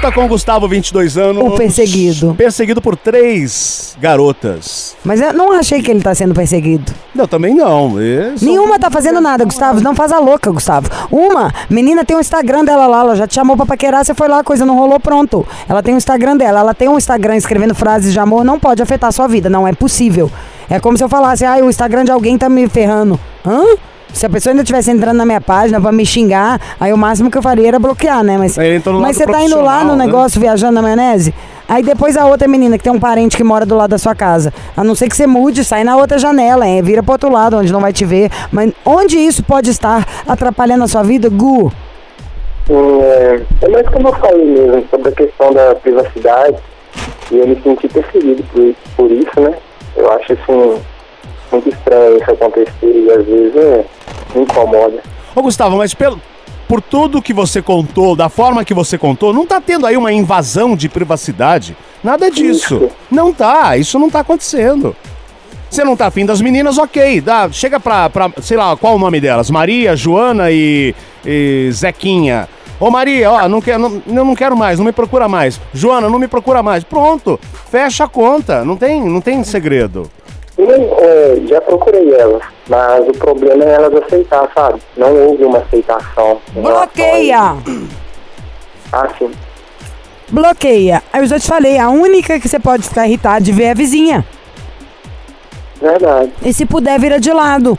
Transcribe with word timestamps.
volta 0.00 0.12
com 0.12 0.24
o 0.24 0.28
Gustavo, 0.28 0.66
22 0.66 1.18
anos. 1.18 1.44
O 1.44 1.50
perseguido. 1.56 2.34
Perseguido 2.34 2.80
por 2.80 2.96
três 2.96 3.96
garotas. 4.00 4.96
Mas 5.04 5.20
eu 5.20 5.34
não 5.34 5.52
achei 5.52 5.82
que 5.82 5.90
ele 5.90 6.00
tá 6.00 6.14
sendo 6.14 6.32
perseguido. 6.34 6.90
Não, 7.14 7.26
também 7.26 7.54
não. 7.54 7.90
São- 8.36 8.48
Nenhuma 8.48 8.78
tá 8.78 8.90
fazendo 8.90 9.20
nada, 9.20 9.44
Gustavo. 9.44 9.80
Não 9.80 9.94
faz 9.94 10.10
a 10.10 10.18
louca, 10.18 10.50
Gustavo. 10.50 10.88
Uma, 11.10 11.52
menina 11.68 12.02
tem 12.02 12.16
um 12.16 12.20
Instagram 12.20 12.64
dela 12.64 12.86
lá, 12.86 13.00
ela 13.00 13.16
já 13.16 13.26
te 13.26 13.34
chamou 13.34 13.56
pra 13.56 13.66
paquerar, 13.66 14.02
você 14.04 14.14
foi 14.14 14.26
lá, 14.28 14.38
a 14.40 14.44
coisa 14.44 14.64
não 14.64 14.74
rolou, 14.76 14.98
pronto. 14.98 15.46
Ela 15.68 15.82
tem 15.82 15.92
um 15.92 15.98
Instagram 15.98 16.36
dela, 16.36 16.60
ela 16.60 16.74
tem 16.74 16.88
um 16.88 16.96
Instagram 16.96 17.36
escrevendo 17.36 17.74
frases 17.74 18.12
de 18.12 18.18
amor, 18.18 18.42
não 18.42 18.58
pode 18.58 18.82
afetar 18.82 19.08
a 19.08 19.12
sua 19.12 19.28
vida, 19.28 19.50
não 19.50 19.68
é 19.68 19.72
possível. 19.74 20.30
É 20.70 20.80
como 20.80 20.96
se 20.96 21.04
eu 21.04 21.08
falasse, 21.08 21.44
ah, 21.44 21.56
o 21.62 21.68
Instagram 21.68 22.04
de 22.04 22.10
alguém 22.12 22.38
tá 22.38 22.48
me 22.48 22.66
ferrando. 22.68 23.20
Hã? 23.46 23.62
Se 24.12 24.26
a 24.26 24.30
pessoa 24.30 24.52
ainda 24.52 24.62
estivesse 24.62 24.90
entrando 24.90 25.16
na 25.16 25.24
minha 25.24 25.40
página 25.40 25.80
pra 25.80 25.92
me 25.92 26.04
xingar, 26.04 26.60
aí 26.78 26.92
o 26.92 26.98
máximo 26.98 27.30
que 27.30 27.38
eu 27.38 27.42
faria 27.42 27.68
era 27.68 27.78
bloquear, 27.78 28.22
né? 28.22 28.36
Mas, 28.36 28.56
mas 29.00 29.16
você 29.16 29.26
tá 29.26 29.42
indo 29.42 29.60
lá 29.60 29.84
no 29.84 29.96
né? 29.96 30.06
negócio 30.06 30.40
viajando 30.40 30.72
na 30.72 30.82
maionese? 30.82 31.32
Aí 31.68 31.84
depois 31.84 32.16
a 32.16 32.26
outra 32.26 32.48
menina 32.48 32.76
que 32.76 32.82
tem 32.82 32.92
um 32.92 32.98
parente 32.98 33.36
que 33.36 33.44
mora 33.44 33.64
do 33.64 33.76
lado 33.76 33.90
da 33.90 33.98
sua 33.98 34.14
casa. 34.14 34.52
A 34.76 34.82
não 34.82 34.96
ser 34.96 35.08
que 35.08 35.16
você 35.16 35.26
mude, 35.26 35.64
sai 35.64 35.84
na 35.84 35.96
outra 35.96 36.18
janela, 36.18 36.66
hein? 36.66 36.82
vira 36.82 37.02
pro 37.02 37.12
outro 37.12 37.30
lado, 37.30 37.56
onde 37.56 37.72
não 37.72 37.80
vai 37.80 37.92
te 37.92 38.04
ver. 38.04 38.28
Mas 38.50 38.72
onde 38.84 39.16
isso 39.16 39.44
pode 39.44 39.70
estar 39.70 40.04
atrapalhando 40.26 40.82
a 40.82 40.88
sua 40.88 41.04
vida, 41.04 41.28
Gu? 41.28 41.72
É, 42.68 43.40
é 43.62 43.68
mais 43.68 43.88
como 43.88 44.08
eu 44.08 44.12
falei 44.14 44.44
mesmo, 44.44 44.84
sobre 44.90 45.08
a 45.08 45.12
questão 45.12 45.52
da 45.52 45.74
privacidade, 45.76 46.56
e 47.30 47.38
eu 47.38 47.46
me 47.46 47.60
senti 47.62 47.88
perseguido 47.88 48.42
por, 48.52 48.74
por 48.96 49.10
isso, 49.12 49.40
né? 49.40 49.54
Eu 49.96 50.10
acho 50.12 50.32
assim, 50.32 50.80
muito 51.52 51.68
estranho 51.68 52.16
isso 52.16 52.30
acontecer 52.30 52.70
e 52.82 53.10
às 53.10 53.24
vezes 53.24 53.56
é, 53.56 53.84
me 54.34 54.42
incomoda. 54.42 55.02
Ô, 55.34 55.42
Gustavo, 55.42 55.76
mas 55.76 55.94
pelo, 55.94 56.20
por 56.68 56.80
tudo 56.80 57.22
que 57.22 57.32
você 57.32 57.60
contou, 57.60 58.14
da 58.14 58.28
forma 58.28 58.64
que 58.64 58.72
você 58.72 58.96
contou, 58.96 59.32
não 59.32 59.46
tá 59.46 59.60
tendo 59.60 59.86
aí 59.86 59.96
uma 59.96 60.12
invasão 60.12 60.76
de 60.76 60.88
privacidade? 60.88 61.76
Nada 62.02 62.30
disso. 62.30 62.76
Isso. 62.76 62.90
Não 63.10 63.32
tá, 63.32 63.76
isso 63.76 63.98
não 63.98 64.08
tá 64.08 64.20
acontecendo. 64.20 64.94
Você 65.68 65.84
não 65.84 65.96
tá 65.96 66.06
afim 66.06 66.26
das 66.26 66.40
meninas, 66.40 66.78
ok. 66.78 67.20
Dá, 67.20 67.48
chega 67.50 67.78
pra, 67.78 68.10
pra, 68.10 68.30
sei 68.42 68.56
lá, 68.56 68.76
qual 68.76 68.96
o 68.96 68.98
nome 68.98 69.20
delas? 69.20 69.50
Maria, 69.50 69.94
Joana 69.94 70.50
e, 70.50 70.94
e 71.24 71.70
Zequinha. 71.72 72.48
Ô 72.80 72.90
Maria, 72.90 73.30
ó, 73.30 73.48
não, 73.48 73.60
quer, 73.60 73.78
não, 73.78 74.02
eu 74.06 74.24
não 74.24 74.34
quero 74.34 74.56
mais, 74.56 74.78
não 74.78 74.86
me 74.86 74.92
procura 74.92 75.28
mais. 75.28 75.60
Joana, 75.72 76.08
não 76.08 76.18
me 76.18 76.26
procura 76.26 76.62
mais. 76.62 76.82
Pronto, 76.82 77.38
fecha 77.70 78.04
a 78.04 78.08
conta. 78.08 78.64
Não 78.64 78.76
tem, 78.76 79.04
não 79.04 79.20
tem 79.20 79.44
segredo. 79.44 80.10
E, 80.58 80.62
é, 80.62 81.42
já 81.46 81.60
procurei 81.60 82.14
elas, 82.14 82.42
mas 82.70 83.08
o 83.08 83.12
problema 83.12 83.64
é 83.64 83.72
elas 83.74 83.92
aceitar, 84.04 84.48
sabe? 84.54 84.80
Não 84.96 85.12
houve 85.12 85.44
uma 85.44 85.58
aceitação. 85.58 86.40
Bloqueia! 86.52 87.56
Ah, 88.92 89.08
sim. 89.18 89.30
Bloqueia. 90.30 91.02
Aí 91.12 91.20
eu 91.20 91.26
já 91.26 91.40
te 91.40 91.48
falei, 91.48 91.78
a 91.78 91.90
única 91.90 92.38
que 92.38 92.48
você 92.48 92.60
pode 92.60 92.88
ficar 92.88 93.08
irritado 93.08 93.44
de 93.44 93.50
ver 93.50 93.64
é 93.64 93.70
a 93.72 93.74
vizinha. 93.74 94.24
Verdade. 95.82 96.30
E 96.44 96.52
se 96.52 96.64
puder, 96.64 96.98
vira 97.00 97.18
de 97.18 97.32
lado. 97.32 97.76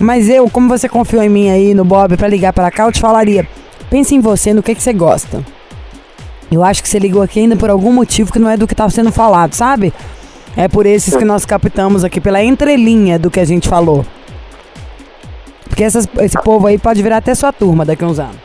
Mas 0.00 0.30
eu, 0.30 0.48
como 0.48 0.66
você 0.66 0.88
confiou 0.88 1.22
em 1.22 1.28
mim 1.28 1.50
aí 1.50 1.74
no 1.74 1.84
Bob 1.84 2.16
pra 2.16 2.26
ligar 2.26 2.54
pra 2.54 2.70
cá, 2.70 2.84
eu 2.84 2.92
te 2.92 3.00
falaria. 3.00 3.46
Pense 3.90 4.14
em 4.14 4.20
você, 4.20 4.54
no 4.54 4.62
que, 4.62 4.74
que 4.74 4.82
você 4.82 4.94
gosta. 4.94 5.44
Eu 6.50 6.64
acho 6.64 6.82
que 6.82 6.88
você 6.88 6.98
ligou 6.98 7.20
aqui 7.20 7.40
ainda 7.40 7.54
por 7.54 7.68
algum 7.68 7.92
motivo 7.92 8.32
que 8.32 8.38
não 8.38 8.48
é 8.48 8.56
do 8.56 8.66
que 8.66 8.74
tá 8.74 8.88
sendo 8.88 9.12
falado, 9.12 9.52
sabe? 9.52 9.92
É 10.56 10.68
por 10.68 10.86
esses 10.86 11.16
que 11.16 11.24
nós 11.24 11.44
captamos 11.44 12.04
aqui, 12.04 12.20
pela 12.20 12.42
entrelinha 12.42 13.18
do 13.18 13.30
que 13.30 13.40
a 13.40 13.44
gente 13.44 13.68
falou. 13.68 14.04
Porque 15.68 15.82
essas- 15.82 16.08
esse 16.20 16.40
povo 16.42 16.66
aí 16.68 16.78
pode 16.78 17.02
virar 17.02 17.16
até 17.16 17.34
sua 17.34 17.52
turma 17.52 17.84
daqui 17.84 18.04
a 18.04 18.06
uns 18.06 18.18
anos. 18.18 18.36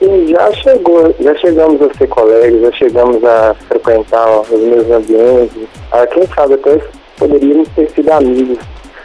E 0.00 0.28
já 0.32 0.52
chegou, 0.52 1.14
já 1.20 1.34
chegamos 1.36 1.80
a 1.82 1.92
ser 1.94 2.06
colegas, 2.08 2.60
já 2.60 2.72
chegamos 2.72 3.24
a 3.24 3.54
frequentar 3.68 4.40
os 4.40 4.50
mesmos 4.50 4.90
ambientes. 4.90 5.68
Ah, 5.92 6.06
quem 6.06 6.26
sabe 6.34 6.54
até 6.54 6.80
poderíamos 7.16 7.68
ter 7.70 7.90
sido 7.90 8.10
amigos. 8.10 8.58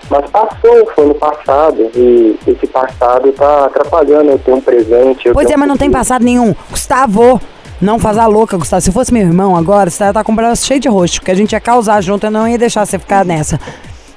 Mas 0.10 0.30
passou, 0.30 0.86
foi 0.94 1.06
no 1.08 1.16
passado. 1.16 1.90
E 1.96 2.38
esse 2.46 2.68
passado 2.68 3.32
tá 3.32 3.66
atrapalhando 3.66 4.32
eu 4.32 4.40
ter 4.40 4.52
um 4.54 4.62
presente. 4.62 5.28
eu 5.28 5.34
Pois 5.34 5.50
é, 5.50 5.58
mas 5.58 5.68
não 5.68 5.78
tem 5.78 5.90
passado 5.90 6.24
nenhum. 6.24 6.54
Gustavo, 6.70 7.42
não 7.84 8.00
faz 8.00 8.18
a 8.18 8.26
louca, 8.26 8.58
Gustavo. 8.58 8.82
Se 8.82 8.92
fosse 8.92 9.14
meu 9.14 9.22
irmão 9.24 9.56
agora, 9.56 9.90
você 9.90 10.12
tá 10.12 10.24
com 10.24 10.32
o 10.32 10.36
braço 10.36 10.66
cheio 10.66 10.80
de 10.80 10.88
roxo, 10.88 11.20
porque 11.20 11.32
a 11.32 11.36
gente 11.36 11.52
ia 11.52 11.60
causar 11.60 12.02
junto, 12.02 12.26
eu 12.26 12.32
não 12.32 12.48
ia 12.48 12.58
deixar 12.58 12.86
você 12.86 12.98
ficar 12.98 13.24
nessa. 13.26 13.60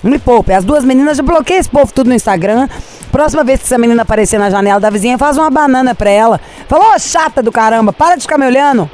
Me 0.02 0.18
poupe. 0.18 0.52
As 0.52 0.64
duas 0.64 0.84
meninas 0.84 1.16
já 1.16 1.22
bloqueiam 1.22 1.58
esse 1.58 1.68
povo 1.68 1.92
tudo 1.92 2.08
no 2.08 2.14
Instagram. 2.14 2.68
Próxima 3.10 3.42
vez 3.42 3.58
que 3.60 3.66
essa 3.66 3.78
menina 3.78 4.02
aparecer 4.02 4.38
na 4.38 4.48
janela 4.50 4.78
da 4.78 4.88
vizinha, 4.90 5.18
faz 5.18 5.36
uma 5.36 5.50
banana 5.50 5.94
pra 5.94 6.10
ela. 6.10 6.40
Falou, 6.68 6.94
ô 6.94 6.98
chata 6.98 7.42
do 7.42 7.50
caramba, 7.50 7.92
para 7.92 8.14
de 8.14 8.22
ficar 8.22 8.38
me 8.38 8.46
olhando. 8.46 8.88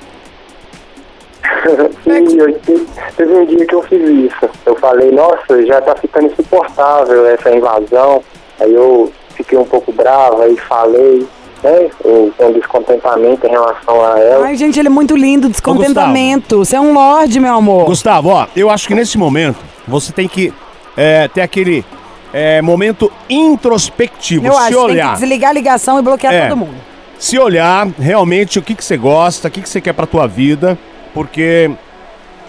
Sim, 2.04 2.38
eu 2.38 2.52
te- 2.60 2.86
teve 3.16 3.34
um 3.34 3.44
dia 3.44 3.66
que 3.66 3.74
eu 3.74 3.82
fiz 3.82 4.00
isso. 4.02 4.48
Eu 4.64 4.76
falei, 4.76 5.10
nossa, 5.10 5.64
já 5.66 5.80
tá 5.80 5.94
ficando 5.96 6.26
insuportável 6.28 7.26
essa 7.26 7.50
invasão. 7.54 8.22
Aí 8.60 8.72
eu 8.72 9.12
fiquei 9.34 9.58
um 9.58 9.64
pouco 9.64 9.92
brava 9.92 10.48
e 10.48 10.56
falei, 10.56 11.26
né, 11.62 11.90
um, 12.04 12.32
um 12.40 12.52
descontentamento 12.52 13.46
em 13.46 13.50
relação 13.50 14.04
a 14.04 14.18
ela. 14.18 14.46
Ai, 14.46 14.56
gente, 14.56 14.78
ele 14.78 14.88
é 14.88 14.90
muito 14.90 15.16
lindo, 15.16 15.48
descontentamento. 15.48 16.58
Você 16.58 16.76
é 16.76 16.80
um 16.80 16.92
lorde, 16.92 17.38
meu 17.38 17.54
amor. 17.54 17.84
Gustavo, 17.86 18.30
ó, 18.30 18.46
eu 18.56 18.68
acho 18.70 18.88
que 18.88 18.94
nesse 18.94 19.16
momento 19.16 19.58
você 19.86 20.12
tem 20.12 20.28
que 20.28 20.52
é, 20.96 21.28
ter 21.28 21.40
aquele 21.42 21.84
é, 22.32 22.60
momento 22.62 23.10
introspectivo. 23.28 24.46
Eu 24.46 24.52
se 24.52 24.58
acho 24.58 24.68
que 24.68 24.74
tem 24.74 24.84
que 24.86 24.92
olhar. 24.92 25.12
desligar 25.14 25.50
a 25.50 25.52
ligação 25.52 25.98
e 25.98 26.02
bloquear 26.02 26.32
É. 26.32 26.48
todo 26.48 26.56
mundo. 26.56 26.74
se 27.18 27.38
olhar 27.38 27.86
realmente 27.98 28.58
o 28.58 28.62
que, 28.62 28.74
que 28.74 28.84
você 28.84 28.96
gosta, 28.96 29.48
o 29.48 29.50
que, 29.50 29.62
que 29.62 29.68
você 29.68 29.80
quer 29.80 29.92
pra 29.92 30.06
tua 30.06 30.26
vida, 30.26 30.76
porque 31.14 31.70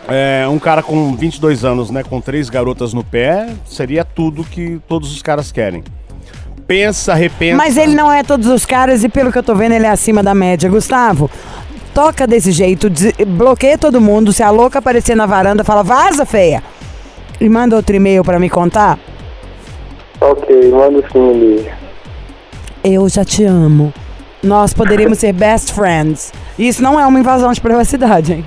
é, 0.07 0.45
um 0.49 0.57
cara 0.57 0.81
com 0.81 1.15
22 1.15 1.63
anos, 1.63 1.89
né, 1.91 2.03
com 2.03 2.19
três 2.19 2.49
garotas 2.49 2.93
no 2.93 3.03
pé, 3.03 3.49
seria 3.65 4.03
tudo 4.03 4.43
que 4.43 4.79
todos 4.87 5.13
os 5.13 5.21
caras 5.21 5.51
querem. 5.51 5.83
Pensa, 6.67 7.13
repensa. 7.13 7.57
Mas 7.57 7.77
ele 7.77 7.93
não 7.95 8.11
é 8.11 8.23
todos 8.23 8.47
os 8.47 8.65
caras 8.65 9.03
e 9.03 9.09
pelo 9.09 9.31
que 9.31 9.37
eu 9.37 9.43
tô 9.43 9.53
vendo, 9.55 9.73
ele 9.73 9.85
é 9.85 9.89
acima 9.89 10.23
da 10.23 10.33
média. 10.33 10.69
Gustavo, 10.69 11.29
toca 11.93 12.25
desse 12.25 12.51
jeito, 12.51 12.89
bloqueia 13.27 13.77
todo 13.77 13.99
mundo. 14.01 14.31
Se 14.31 14.41
a 14.41 14.49
louca 14.49 14.79
aparecer 14.79 15.15
na 15.15 15.25
varanda, 15.25 15.63
fala, 15.63 15.83
vaza, 15.83 16.25
feia. 16.25 16.63
E 17.39 17.49
manda 17.49 17.75
outro 17.75 17.95
e-mail 17.95 18.23
pra 18.23 18.39
me 18.39 18.49
contar. 18.49 18.97
Ok, 20.21 20.71
manda 20.71 21.03
sim, 21.11 21.29
Eli. 21.29 21.71
Eu 22.83 23.07
já 23.09 23.25
te 23.25 23.43
amo. 23.43 23.93
Nós 24.41 24.73
poderíamos 24.73 25.19
ser 25.19 25.33
best 25.33 25.73
friends. 25.73 26.31
Isso 26.57 26.81
não 26.81 26.99
é 26.99 27.05
uma 27.05 27.19
invasão 27.19 27.51
de 27.51 27.59
privacidade, 27.61 28.33
hein? 28.33 28.45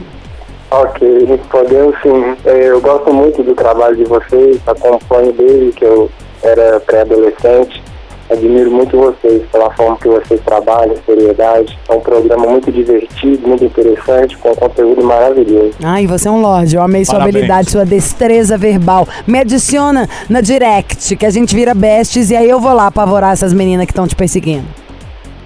Ok, 0.71 1.41
podemos 1.51 1.95
sim. 2.03 2.37
É, 2.45 2.69
Eu 2.69 2.81
gosto 2.81 3.13
muito 3.13 3.43
do 3.43 3.55
trabalho 3.55 3.97
de 3.97 4.05
vocês, 4.05 4.61
acompanho 4.67 5.33
desde 5.33 5.73
que 5.73 5.85
eu 5.85 6.11
era 6.43 6.81
pré-adolescente. 6.81 7.83
Admiro 8.29 8.71
muito 8.73 8.97
vocês 8.97 9.43
pela 9.53 9.71
forma 9.71 9.97
que 9.99 10.09
vocês 10.09 10.41
trabalham, 10.45 10.97
seriedade. 11.07 11.79
É 11.89 11.95
um 11.95 12.01
programa 12.01 12.47
muito 12.47 12.73
divertido, 12.73 13.47
muito 13.47 13.65
interessante, 13.65 14.37
com 14.39 14.55
conteúdo 14.55 15.05
maravilhoso. 15.05 15.75
Ai, 15.85 16.07
você 16.07 16.27
é 16.27 16.31
um 16.31 16.41
lorde. 16.41 16.75
Eu 16.75 16.83
amei 16.83 17.05
sua 17.05 17.15
Parabéns. 17.15 17.37
habilidade, 17.37 17.71
sua 17.71 17.85
destreza 17.85 18.59
verbal. 18.59 19.07
Me 19.27 19.39
adiciona 19.39 20.09
na 20.29 20.41
direct, 20.41 21.15
que 21.15 21.25
a 21.25 21.31
gente 21.31 21.55
vira 21.55 21.73
bestes 21.73 22.31
e 22.31 22.37
aí 22.37 22.51
eu 22.51 22.59
vou 22.59 22.73
lá 22.73 22.89
apavorar 22.89 23.33
essas 23.33 23.53
meninas 23.53 23.87
que 23.87 23.93
estão 23.93 24.09
te 24.09 24.17
perseguindo. 24.17 24.67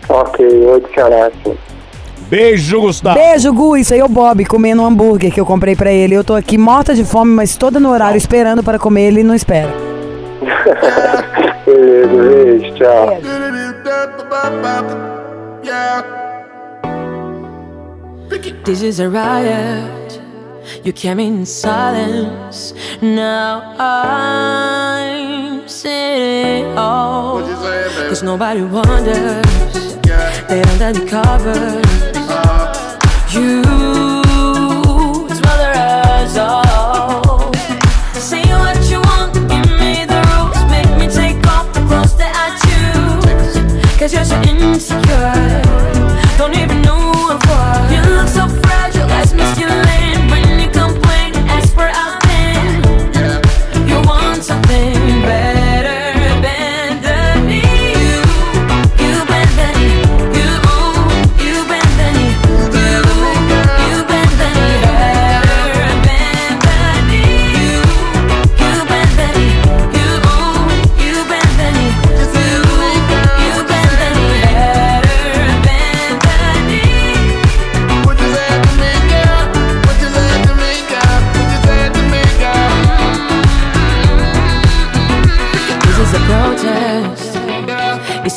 Ok, 0.08 0.44
eu 0.44 0.74
adicionar 0.76 1.30
sim. 1.44 1.54
Beijo, 2.30 2.80
Gustavo. 2.80 3.18
Beijo, 3.18 3.52
Gu. 3.52 3.76
Isso 3.76 3.92
aí 3.92 4.00
é 4.00 4.04
o 4.04 4.08
Bob 4.08 4.44
comendo 4.44 4.82
um 4.82 4.86
hambúrguer 4.86 5.32
que 5.32 5.40
eu 5.40 5.44
comprei 5.44 5.74
pra 5.74 5.92
ele. 5.92 6.14
Eu 6.14 6.22
tô 6.22 6.34
aqui 6.34 6.56
morta 6.56 6.94
de 6.94 7.04
fome, 7.04 7.32
mas 7.32 7.56
toda 7.56 7.80
no 7.80 7.90
horário 7.90 8.16
esperando 8.16 8.62
para 8.62 8.78
comer. 8.78 9.08
Ele 9.08 9.24
não 9.24 9.34
espera. 9.34 9.68
Beleza, 12.10 13.06
beijo, 13.22 13.70
tchau. 15.62 16.00
This 18.64 18.82
is 18.82 19.00
a 19.00 19.08
riot. 19.08 20.20
You 20.84 20.92
came 20.92 21.20
in 21.20 21.46
silence. 21.46 22.74
Now 23.00 23.74
I'm 23.78 25.68
sitting 25.68 26.66
all. 26.76 27.42
Cause 28.08 28.22
nobody 28.24 28.62
wonders. 28.62 29.44
They 30.48 30.62
don't 30.62 30.78
let 30.80 30.96
me 30.96 31.06
cover. 31.06 31.80
You 33.30 33.69
Cause 44.00 44.14
you're 44.14 44.24
so 44.24 44.40
insecure. 44.44 45.09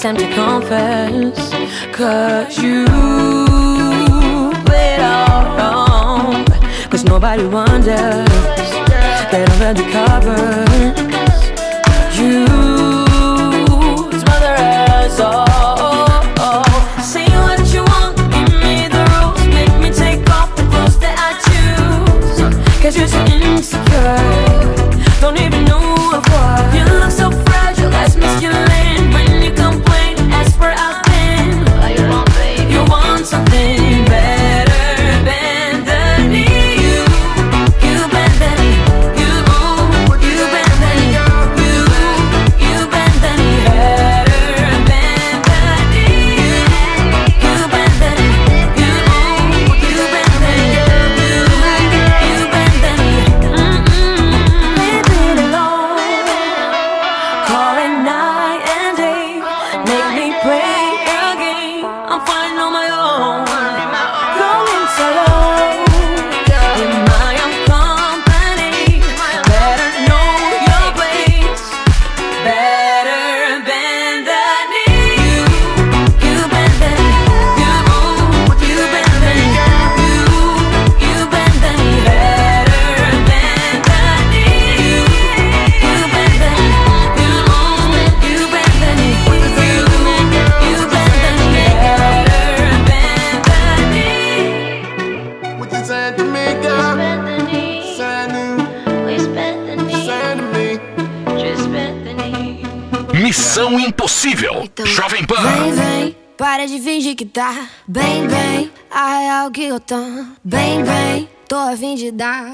Time 0.03 0.17
to 0.17 0.27
confess. 0.33 1.53
Cause 1.93 2.57
you 2.57 2.83
played 4.65 4.99
all 4.99 5.45
wrong. 5.55 6.45
Cause 6.89 7.05
nobody 7.05 7.45
wonders. 7.45 8.27
Read 9.61 9.77
the 9.77 9.87
covers. 9.93 10.99
You 12.19 12.45
smother 14.19 14.55
us 14.59 15.19
all. 15.21 15.52
Impossível. 103.79 104.67
Jovem 104.85 105.25
Pan. 105.25 105.41
Vem, 105.41 105.71
vem, 105.71 106.17
para 106.37 106.65
de 106.65 106.79
fingir 106.79 107.15
que 107.15 107.25
tá 107.25 107.69
bem, 107.87 108.27
bem. 108.27 108.71
A 108.91 109.19
real 109.19 109.51
que 109.51 109.63
eu 109.63 109.79
tô 109.79 109.95
bem, 110.43 110.83
bem. 110.83 111.29
Tô 111.47 111.55
a 111.55 111.77
fim 111.77 111.95
de 111.95 112.11
dar. 112.11 112.43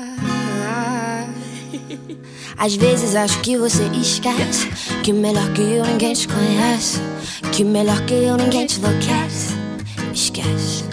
Às 2.58 2.76
vezes 2.76 3.16
acho 3.16 3.40
que 3.42 3.58
você 3.58 3.84
esquece 4.02 4.68
Que 5.02 5.14
melhor 5.14 5.50
que 5.54 5.62
eu 5.62 5.86
ninguém 5.86 6.14
te 6.14 6.28
conhece 6.28 7.00
Que 7.54 7.64
melhor 7.64 8.04
que 8.06 8.14
eu 8.14 8.36
ninguém 8.36 8.66
te 8.66 8.80
enlouquece 8.80 9.54
Esquece 10.14 10.84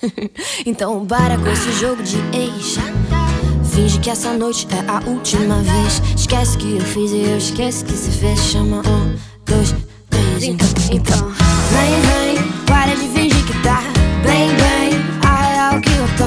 Então 0.64 1.04
para 1.04 1.36
com 1.36 1.48
esse 1.48 1.72
jogo 1.72 2.02
de 2.02 2.18
ex 2.36 2.78
Finge 3.78 4.00
que 4.00 4.10
essa 4.10 4.32
noite 4.32 4.66
é 4.72 4.90
a 4.90 4.98
última 5.08 5.62
vez. 5.62 6.02
Esquece 6.16 6.58
que 6.58 6.78
eu 6.78 6.80
fiz 6.80 7.12
e 7.12 7.20
eu 7.20 7.38
esqueço 7.38 7.84
que 7.84 7.92
se 7.92 8.10
fez. 8.10 8.40
Chama 8.40 8.78
um, 8.78 9.14
dois, 9.46 9.72
três 10.10 10.42
Então, 10.42 10.66
então. 10.90 11.32
Vem, 11.70 12.34
vem, 12.34 12.52
para 12.66 12.96
de 12.96 13.08
fingir 13.08 13.46
que 13.46 13.62
tá. 13.62 13.80
Bem, 14.24 14.48
bem, 14.48 15.00
a 15.24 15.42
real 15.42 15.80
que 15.80 15.90
eu 15.90 16.08
tô. 16.16 16.24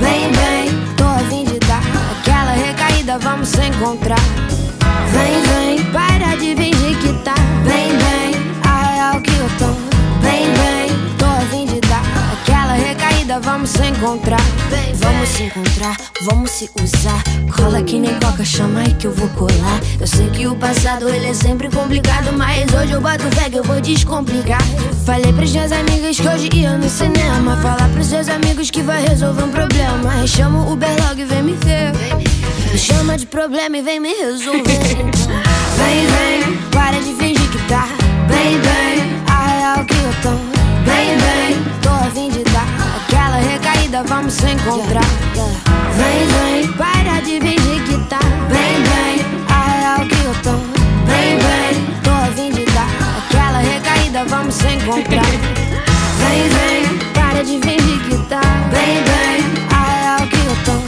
Bem, 0.00 0.32
bem, 0.32 0.96
tô 0.96 1.04
a 1.04 1.18
fim 1.30 1.44
de 1.44 1.60
dar. 1.68 1.82
Aquela 2.18 2.50
recaída 2.50 3.16
vamos 3.20 3.48
se 3.48 3.64
encontrar 3.64 4.18
recaída 13.78 13.78
vamos 13.78 13.78
se 13.78 13.86
encontrar. 13.86 14.40
Vamos 14.94 15.28
se 15.28 15.42
encontrar, 15.44 15.96
vamos 16.22 16.50
se 16.50 16.70
usar. 16.82 17.22
Cola 17.54 17.82
que 17.82 17.98
nem 17.98 18.18
coca, 18.20 18.44
chama 18.44 18.80
aí 18.80 18.94
que 18.94 19.06
eu 19.06 19.12
vou 19.12 19.28
colar. 19.30 19.80
Eu 20.00 20.06
sei 20.06 20.28
que 20.30 20.46
o 20.46 20.56
passado 20.56 21.08
ele 21.08 21.26
é 21.26 21.34
sempre 21.34 21.68
complicado 21.70 22.32
Mas 22.32 22.72
hoje 22.72 22.92
eu 22.92 23.00
boto 23.00 23.24
fé 23.36 23.50
que 23.50 23.58
eu 23.58 23.64
vou 23.64 23.80
descomplicar. 23.80 24.62
Falei 25.04 25.32
pros 25.32 25.52
meus 25.52 25.72
amigos 25.72 26.18
que 26.18 26.28
hoje 26.28 26.48
ia 26.54 26.76
no 26.76 26.88
cinema. 26.88 27.56
Falar 27.58 27.88
pros 27.90 28.06
seus 28.06 28.28
amigos 28.28 28.70
que 28.70 28.82
vai 28.82 29.06
resolver 29.06 29.44
um 29.44 29.50
problema. 29.50 30.26
Chama 30.26 30.64
o 30.64 30.72
Uber 30.72 30.90
logo 31.06 31.20
e 31.20 31.24
vem 31.24 31.42
me 31.42 31.52
ver. 31.54 31.92
Me 32.70 32.78
chama 32.78 33.16
de 33.16 33.26
problema 33.26 33.78
e 33.78 33.82
vem 33.82 34.00
me 34.00 34.12
resolver. 34.12 34.62
Vem, 35.78 36.06
vem, 36.06 36.56
para 36.72 36.98
de 36.98 37.14
fingir 37.14 37.50
que 37.50 37.58
tá. 37.68 37.86
Bem, 38.26 38.58
recaída 43.88 44.02
vamos 44.04 44.34
se 44.34 44.50
encontrar. 44.50 45.04
Vem, 45.96 46.62
vem, 46.62 46.72
para 46.72 47.20
de 47.20 47.40
fingir 47.40 47.82
que 47.84 47.98
tá. 48.08 48.18
Bem, 48.48 48.82
bem, 48.82 49.24
a 49.48 49.70
real 49.70 50.06
que 50.06 50.24
eu 50.24 50.34
tô. 50.42 50.52
Bem, 51.06 51.38
bem, 51.38 51.86
tô 52.02 52.10
a 52.10 52.26
fim 52.34 52.50
de 52.50 52.64
dar. 52.66 52.88
Aquela 53.18 53.58
recaída 53.58 54.24
vamos 54.26 54.54
se 54.54 54.66
encontrar. 54.66 55.24
Vem, 56.18 56.48
vem, 56.48 56.98
para 57.14 57.42
de 57.42 57.58
fingir 57.60 58.00
que 58.08 58.16
tá. 58.28 58.40
Bem, 58.70 59.02
bem, 59.04 59.44
a 59.70 60.16
real 60.16 60.28
que 60.28 60.36
eu 60.36 60.56
tô. 60.64 60.78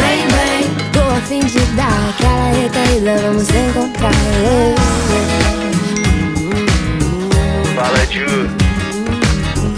Bem, 0.00 0.26
bem, 0.28 0.70
tô 0.92 1.00
a 1.00 1.20
fim 1.20 1.40
de 1.40 1.60
dar. 1.76 2.10
Aquela 2.10 2.50
recaída 2.62 3.18
vamos 3.22 3.46
se 3.46 3.56
encontrar. 3.56 4.12
Fala, 7.74 8.06
Ju. 8.06 8.48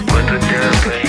Quanto 0.08 0.38
tempo, 0.47 0.90
hein? 0.94 1.07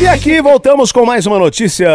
E 0.00 0.06
aqui 0.06 0.40
voltamos 0.40 0.92
com 0.92 1.04
mais 1.04 1.26
uma 1.26 1.38
notícia 1.38 1.88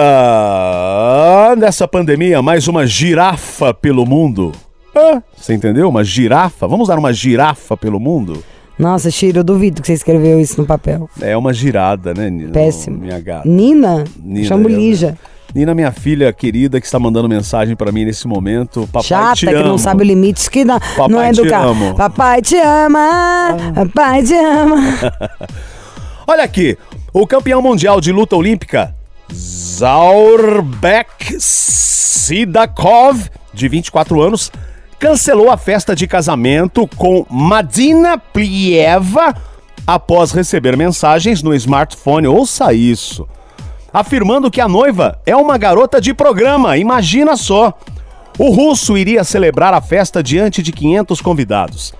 dessa 1.57 1.87
pandemia, 1.87 2.41
mais 2.41 2.67
uma 2.67 2.85
girafa 2.85 3.73
pelo 3.73 4.05
mundo. 4.05 4.51
Ah, 4.95 5.21
você 5.35 5.53
entendeu? 5.53 5.87
Uma 5.89 6.03
girafa? 6.03 6.67
Vamos 6.67 6.89
dar 6.89 6.99
uma 6.99 7.13
girafa 7.13 7.77
pelo 7.77 7.99
mundo? 7.99 8.43
Nossa, 8.77 9.09
Chiro, 9.09 9.39
eu 9.39 9.43
duvido 9.43 9.81
que 9.81 9.87
você 9.87 9.93
escreveu 9.93 10.39
isso 10.39 10.59
no 10.59 10.67
papel. 10.67 11.09
É 11.21 11.37
uma 11.37 11.53
girada, 11.53 12.13
né, 12.13 12.29
Nina? 12.29 12.51
Péssimo. 12.51 12.97
Minha 12.99 13.19
gata. 13.19 13.47
Nina? 13.47 14.03
Nina, 14.21 14.47
Chamo 14.47 14.67
eu- 14.69 14.75
Lígia. 15.53 15.55
Nina, 15.55 15.75
minha 15.75 15.91
filha 15.91 16.31
querida, 16.33 16.79
que 16.79 16.85
está 16.85 16.99
mandando 16.99 17.29
mensagem 17.29 17.75
pra 17.75 17.91
mim 17.91 18.05
nesse 18.05 18.27
momento. 18.27 18.87
Papai 18.91 19.07
Chata, 19.07 19.35
te 19.35 19.47
que 19.47 19.53
amo. 19.53 19.67
não 19.67 19.77
sabe 19.77 20.03
o 20.03 20.07
limite, 20.07 20.39
isso 20.39 20.51
que 20.51 20.65
não, 20.65 20.79
Papai 20.79 21.07
não 21.09 21.21
é 21.21 21.31
te 21.31 21.39
educar. 21.41 21.63
amo. 21.65 21.89
Ah. 21.89 21.93
Papai 21.95 22.41
te 22.41 22.57
ama, 22.57 23.57
papai 23.75 24.23
te 24.23 24.33
ama. 24.33 24.77
Olha 26.27 26.43
aqui, 26.43 26.77
o 27.13 27.27
campeão 27.27 27.61
mundial 27.61 28.01
de 28.01 28.11
luta 28.11 28.35
olímpica, 28.35 28.95
Zaurbek 29.33 31.35
Sidakov, 31.39 33.27
de 33.53 33.67
24 33.67 34.21
anos, 34.21 34.51
cancelou 34.97 35.51
a 35.51 35.57
festa 35.57 35.95
de 35.95 36.07
casamento 36.07 36.87
com 36.95 37.25
Madina 37.29 38.17
Plieva 38.17 39.35
após 39.85 40.31
receber 40.31 40.77
mensagens 40.77 41.43
no 41.43 41.53
smartphone. 41.53 42.27
Ouça 42.27 42.73
isso. 42.73 43.27
Afirmando 43.93 44.49
que 44.49 44.59
a 44.59 44.67
noiva 44.67 45.19
é 45.23 45.35
uma 45.35 45.55
garota 45.55 46.01
de 46.01 46.15
programa, 46.15 46.75
imagina 46.77 47.37
só. 47.37 47.71
O 48.39 48.49
russo 48.49 48.97
iria 48.97 49.23
celebrar 49.23 49.71
a 49.71 49.81
festa 49.81 50.23
diante 50.23 50.63
de 50.63 50.71
500 50.71 51.21
convidados. 51.21 51.93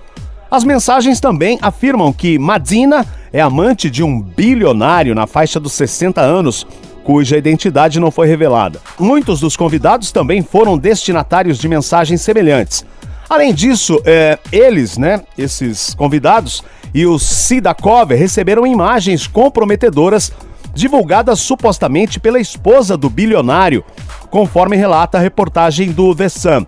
As 0.50 0.64
mensagens 0.64 1.20
também 1.20 1.56
afirmam 1.62 2.12
que 2.12 2.36
Madina 2.36 3.06
é 3.32 3.40
amante 3.40 3.88
de 3.88 4.02
um 4.02 4.20
bilionário 4.20 5.14
na 5.14 5.28
faixa 5.28 5.60
dos 5.60 5.72
60 5.74 6.20
anos, 6.20 6.66
cuja 7.04 7.38
identidade 7.38 8.00
não 8.00 8.10
foi 8.10 8.26
revelada. 8.26 8.80
Muitos 8.98 9.38
dos 9.38 9.56
convidados 9.56 10.10
também 10.10 10.42
foram 10.42 10.76
destinatários 10.76 11.58
de 11.58 11.68
mensagens 11.68 12.20
semelhantes. 12.22 12.84
Além 13.30 13.54
disso, 13.54 14.02
é, 14.04 14.36
eles, 14.50 14.98
né, 14.98 15.22
esses 15.38 15.94
convidados 15.94 16.64
e 16.92 17.06
o 17.06 17.20
Sidakov 17.20 18.12
receberam 18.14 18.66
imagens 18.66 19.28
comprometedoras 19.28 20.32
divulgadas 20.74 21.40
supostamente 21.40 22.18
pela 22.18 22.40
esposa 22.40 22.96
do 22.96 23.08
bilionário, 23.08 23.84
conforme 24.30 24.76
relata 24.76 25.18
a 25.18 25.20
reportagem 25.20 25.92
do 25.92 26.14
The 26.14 26.28
Sun. 26.28 26.66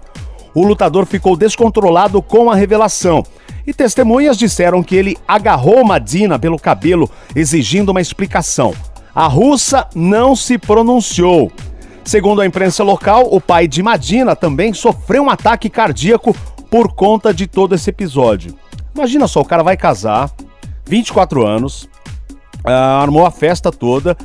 O 0.55 0.65
lutador 0.67 1.05
ficou 1.05 1.37
descontrolado 1.37 2.23
com 2.23 2.51
a 2.51 2.55
revelação 2.55 3.23
e 3.67 3.75
testemunhas 3.75 4.39
disseram 4.39 4.83
que 4.83 4.95
ele 4.95 5.17
agarrou 5.27 5.85
Madina 5.85 6.39
pelo 6.39 6.59
cabelo, 6.59 7.11
exigindo 7.35 7.91
uma 7.91 8.01
explicação. 8.01 8.73
A 9.15 9.27
russa 9.27 9.89
não 9.95 10.37
se 10.37 10.57
pronunciou. 10.57 11.51
Segundo 12.05 12.41
a 12.41 12.47
imprensa 12.47 12.85
local, 12.85 13.27
o 13.31 13.41
pai 13.41 13.67
de 13.67 13.83
Madina 13.83 14.37
também 14.37 14.73
sofreu 14.73 15.25
um 15.25 15.31
ataque 15.31 15.69
cardíaco 15.69 16.35
por 16.71 16.93
conta 16.93 17.35
de 17.35 17.47
todo 17.47 17.75
esse 17.75 17.91
episódio. 17.91 18.55
Imagina 18.95 19.27
só, 19.27 19.41
o 19.41 19.45
cara 19.45 19.65
vai 19.65 19.77
casar, 19.77 20.31
24 20.87 21.45
anos, 21.45 21.89
armou 22.73 23.25
a 23.25 23.31
festa 23.31 23.71
toda. 23.71 24.17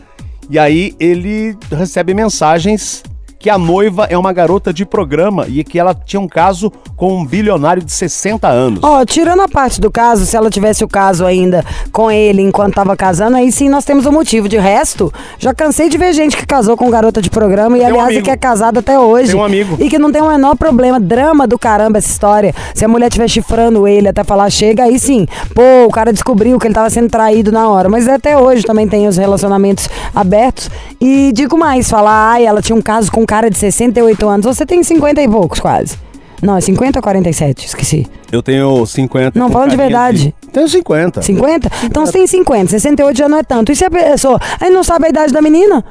E 0.50 0.57
aí 0.60 0.93
ele 1.00 1.55
recebe 1.71 2.13
mensagens 2.13 3.03
que 3.41 3.50
a 3.50 3.57
noiva 3.57 4.05
é 4.07 4.15
uma 4.15 4.31
garota 4.31 4.71
de 4.71 4.86
programa 4.86 5.48
e 5.50 5.63
que 5.63 5.79
ela 5.79 5.95
tinha 5.95 6.19
um 6.19 6.27
caso 6.27 6.71
com 6.95 7.17
um 7.17 7.25
bilionário 7.25 7.83
de 7.83 7.91
60 7.91 8.48
anos. 8.48 8.79
Ó, 8.83 9.03
tirando 9.03 9.41
a 9.41 9.48
parte 9.48 9.81
do 9.81 9.89
caso, 9.89 10.27
se 10.27 10.38
ela 10.38 10.50
tivesse 10.51 10.83
o 10.83 10.88
caso 10.88 11.25
ainda 11.25 11.65
com 11.91 12.12
ele 12.12 12.43
enquanto 12.43 12.75
tava 12.75 12.95
casando, 12.95 13.38
aí 13.38 13.51
sim 13.51 13.67
nós 13.67 13.83
temos 13.83 14.05
um 14.05 14.12
motivo. 14.12 14.48
De 14.48 14.57
resto, 14.57 15.12
já 15.39 15.53
cansei 15.55 15.89
de 15.89 15.98
ver 15.98 16.13
gente 16.13 16.38
que 16.38 16.45
casou 16.45 16.77
com 16.77 16.89
garota 16.91 17.19
de 17.21 17.29
programa 17.31 17.77
e, 17.77 17.79
Tem 17.79 17.88
um 17.88 17.91
aliás, 17.93 18.10
amigo. 18.10 18.25
que 18.25 18.29
é 18.31 18.38
casada 18.38 18.79
até 18.79 19.00
hoje. 19.00 19.31
Tem 19.31 19.39
um 19.39 19.43
amigo. 19.43 19.75
E 19.79 19.89
que 19.89 19.98
não 19.98 20.12
tem 20.12 20.21
o 20.21 20.27
menor 20.27 20.55
problema. 20.55 21.00
Drama 21.00 21.48
do 21.48 21.57
caramba 21.57 21.98
essa 21.98 22.10
história. 22.10 22.53
Se 22.75 22.86
a 22.86 22.88
mulher 22.88 23.07
estiver 23.07 23.27
chifrando 23.27 23.88
ele 23.88 24.07
até 24.07 24.24
falar 24.24 24.50
chega, 24.51 24.83
aí 24.83 25.00
sim. 25.00 25.25
Pô, 25.55 25.88
o 25.88 25.89
cara 25.91 26.13
descobriu 26.13 26.60
que 26.60 26.67
ele 26.67 26.75
tava 26.75 26.89
sendo 26.91 27.10
traído 27.10 27.51
na 27.51 27.67
hora. 27.67 27.89
Mas 27.89 28.07
até 28.07 28.38
hoje 28.38 28.63
também 28.63 28.88
tem 28.88 29.07
os 29.07 29.17
relacionamentos 29.17 29.89
abertos. 30.13 30.69
E 31.00 31.31
digo 31.33 31.57
mais, 31.57 31.89
falar, 31.89 32.33
ai, 32.33 32.45
ela 32.45 32.62
tinha 32.62 32.75
um 32.75 32.81
caso 32.81 33.12
com 33.12 33.21
um 33.21 33.25
cara 33.31 33.50
de 33.50 33.57
68 33.57 34.27
anos. 34.27 34.45
Você 34.45 34.65
tem 34.65 34.83
50 34.83 35.21
e 35.21 35.29
poucos 35.29 35.61
quase. 35.61 35.97
Não, 36.41 36.57
é 36.57 36.59
50 36.59 37.00
ou 37.00 37.03
47? 37.03 37.65
Esqueci. 37.65 38.05
Eu 38.29 38.43
tenho 38.43 38.85
50. 38.85 39.39
Não, 39.39 39.50
falando 39.50 39.69
de 39.69 39.77
verdade. 39.77 40.35
Tenho 40.51 40.67
50. 40.67 41.21
50? 41.21 41.71
Então 41.85 42.05
você 42.05 42.11
tem 42.11 42.27
50, 42.27 42.71
68 42.71 43.17
já 43.17 43.29
não 43.29 43.38
é 43.38 43.43
tanto. 43.43 43.71
E 43.71 43.75
se 43.75 43.85
a 43.85 43.89
pessoa 43.89 44.38
aí 44.59 44.69
não 44.69 44.83
sabe 44.83 45.05
a 45.05 45.09
idade 45.09 45.31
da 45.31 45.41
menina? 45.41 45.81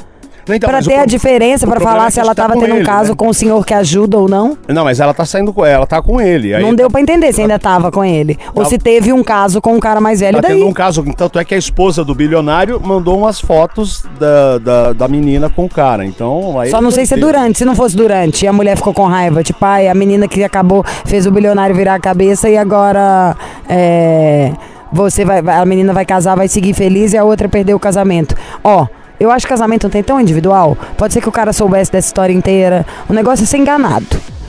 Então, 0.55 0.69
pra 0.69 0.79
mas 0.79 0.87
o 0.87 0.89
ter 0.91 0.97
a 0.97 1.05
diferença, 1.07 1.67
problema 1.67 1.91
falar 1.93 2.07
é 2.09 2.11
se 2.11 2.21
ela 2.21 2.35
tá 2.35 2.43
tava 2.43 2.55
com 2.55 2.61
tendo 2.61 2.73
um 2.73 2.77
ele, 2.77 2.85
caso 2.85 3.11
né? 3.11 3.17
com 3.17 3.29
o 3.29 3.35
senhor 3.35 3.65
que 3.65 3.75
ajuda 3.75 4.19
ou 4.19 4.29
não. 4.29 4.57
Não, 4.69 4.85
mas 4.85 5.01
ela 5.01 5.13
tá 5.15 5.25
saindo 5.25 5.53
com 5.53 5.65
ela, 5.65 5.87
tá 5.87 6.01
com 6.03 6.21
ele. 6.21 6.59
Não 6.59 6.75
deu 6.75 6.91
pra 6.91 7.01
entender 7.01 7.33
se 7.33 7.41
ainda 7.43 7.59
tava 7.59 7.91
com 7.91 8.05
ele. 8.05 8.39
Ou 8.55 8.63
Tá- 8.63 8.69
se 8.69 8.79
teve 8.79 9.13
um 9.13 9.23
caso 9.23 9.61
com 9.61 9.75
um 9.75 9.81
cara 9.81 10.01
mais 10.01 10.21
velho 10.21 10.41
Tá 10.41 10.49
daí. 10.49 10.59
tendo 10.59 10.69
um 10.69 10.73
caso, 10.73 11.05
tanto 11.17 11.39
é 11.39 11.45
que 11.45 11.55
a 11.55 11.59
esposa 11.59 12.05
do 12.05 12.15
bilionário 12.15 12.81
mandou 12.81 13.19
umas 13.19 13.41
fotos 13.41 14.05
da, 14.19 14.59
da, 14.59 14.93
da 14.93 15.09
menina 15.09 15.49
com 15.49 15.65
o 15.65 15.69
cara. 15.69 16.05
Então, 16.05 16.59
aí. 16.59 16.71
Só 16.71 16.81
não 16.81 16.91
sei 16.91 17.07
se 17.07 17.15
é 17.15 17.17
ter. 17.17 17.21
durante. 17.23 17.59
Se 17.59 17.65
não 17.65 17.75
fosse 17.75 17.97
durante 17.97 18.45
e 18.45 18.49
a 18.49 18.53
mulher 18.53 18.77
ficou 18.77 18.93
com 18.95 19.05
raiva. 19.07 19.43
Tipo, 19.43 19.65
ai, 19.65 19.89
a 19.89 19.95
menina 19.95 20.27
que 20.29 20.43
acabou, 20.45 20.85
fez 21.05 21.27
o 21.27 21.31
bilionário 21.31 21.75
virar 21.75 21.95
a 21.95 22.01
cabeça 22.01 22.49
e 22.49 22.57
agora 22.57 23.37
é, 23.69 24.53
você 24.93 25.25
vai- 25.25 25.39
a 25.47 25.65
menina 25.65 25.93
vai 25.93 26.05
casar, 26.05 26.37
vai 26.37 26.49
seguir 26.49 26.75
feliz 26.75 27.13
e 27.13 27.19
a 27.19 27.25
outra 27.25 27.49
perdeu 27.49 27.77
o 27.77 27.81
casamento. 27.81 28.35
Ó, 28.65 28.87
eu 29.21 29.31
acho 29.31 29.47
que 29.47 29.51
casamento 29.51 29.85
não 29.85 29.91
tem 29.91 30.03
tão 30.03 30.19
individual. 30.21 30.77
Pode 30.97 31.13
ser 31.13 31.21
que 31.21 31.29
o 31.29 31.33
cara 31.33 31.53
soubesse 31.53 31.93
dessa 31.93 32.09
história 32.09 32.33
inteira. 32.33 32.87
O 33.09 33.13
negócio 33.13 33.43
é 33.43 33.47
ser 33.47 33.59
enganado. 33.59 34.07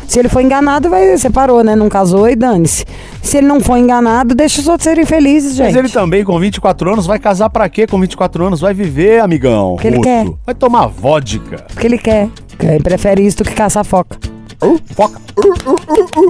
Se 0.07 0.19
ele 0.19 0.27
foi 0.27 0.43
enganado, 0.43 0.89
vai 0.89 1.17
separou, 1.17 1.63
né? 1.63 1.73
Não 1.75 1.87
casou 1.87 2.27
e 2.29 2.35
dane-se. 2.35 2.85
Se 3.21 3.37
ele 3.37 3.47
não 3.47 3.61
foi 3.61 3.79
enganado, 3.79 4.35
deixa 4.35 4.59
os 4.59 4.67
outros 4.67 4.83
serem 4.83 5.05
felizes, 5.05 5.55
gente. 5.55 5.67
Mas 5.67 5.75
ele 5.75 5.89
também, 5.89 6.23
com 6.23 6.37
24 6.37 6.91
anos, 6.91 7.05
vai 7.05 7.17
casar 7.17 7.49
pra 7.49 7.69
quê? 7.69 7.87
Com 7.87 7.99
24 7.99 8.45
anos, 8.45 8.59
vai 8.59 8.73
viver, 8.73 9.21
amigão. 9.21 9.75
Porque 9.75 9.87
ele 9.87 9.97
Russo. 9.97 10.09
quer. 10.09 10.25
Vai 10.45 10.55
tomar 10.55 10.87
vodka. 10.87 11.65
Porque 11.73 11.87
ele 11.87 11.97
quer. 11.97 12.29
Ele 12.59 12.83
prefere 12.83 13.25
isso 13.25 13.37
do 13.37 13.43
que 13.45 13.53
caçar 13.53 13.85
foca. 13.85 14.17
Uh, 14.61 14.77
foca. 14.93 15.19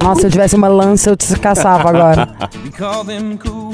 Nossa, 0.01 0.21
se 0.21 0.27
eu 0.27 0.31
tivesse 0.31 0.55
uma 0.55 0.67
lança, 0.67 1.09
eu 1.09 1.17
te 1.17 1.39
caçava 1.39 1.89
agora. 1.89 2.29
We 2.63 2.71
call 2.71 3.03
them 3.03 3.37
cool. 3.37 3.73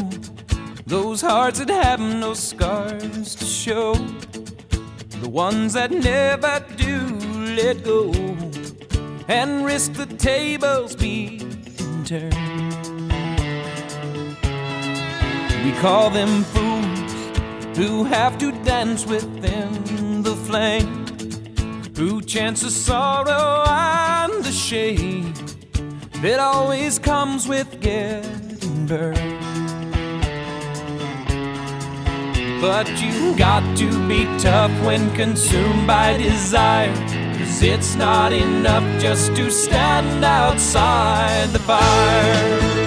Those 0.88 1.22
hearts 1.22 1.60
that 1.60 1.72
have 1.86 2.02
no 2.02 2.34
scars 2.34 3.36
to 3.36 3.46
show. 3.46 3.94
The 5.22 5.30
ones 5.30 5.74
that 5.74 5.92
never 5.92 6.64
do 6.76 7.00
let 7.56 7.84
go 7.84 8.12
and 9.28 9.66
risk 9.66 9.94
the 9.94 10.06
tables 10.06 10.96
being 10.96 12.04
turned. 12.06 12.34
We 15.66 15.72
call 15.82 16.10
them 16.10 16.44
fools 16.44 17.78
who 17.78 18.06
have 18.06 18.38
to 18.38 18.52
dance 18.64 19.06
within 19.06 20.24
the 20.24 20.36
flame, 20.36 21.06
who 21.96 22.22
chance 22.22 22.62
the 22.62 22.72
sorrow 22.72 23.66
and 23.68 24.44
the 24.44 24.52
shame 24.52 25.34
that 26.22 26.40
always 26.40 27.00
comes 27.00 27.48
with 27.48 27.82
getting 27.82 28.88
burned. 28.88 29.67
But 32.60 32.90
you 33.00 33.36
got 33.36 33.78
to 33.78 34.08
be 34.08 34.26
tough 34.40 34.72
when 34.84 35.14
consumed 35.14 35.86
by 35.86 36.18
desire. 36.18 36.92
Cause 37.38 37.62
it's 37.62 37.96
not 37.96 38.34
enough 38.34 38.84
just 39.00 39.36
to 39.36 39.52
stand 39.52 40.26
outside 40.26 41.50
the 41.50 41.60
fire. 41.60 42.78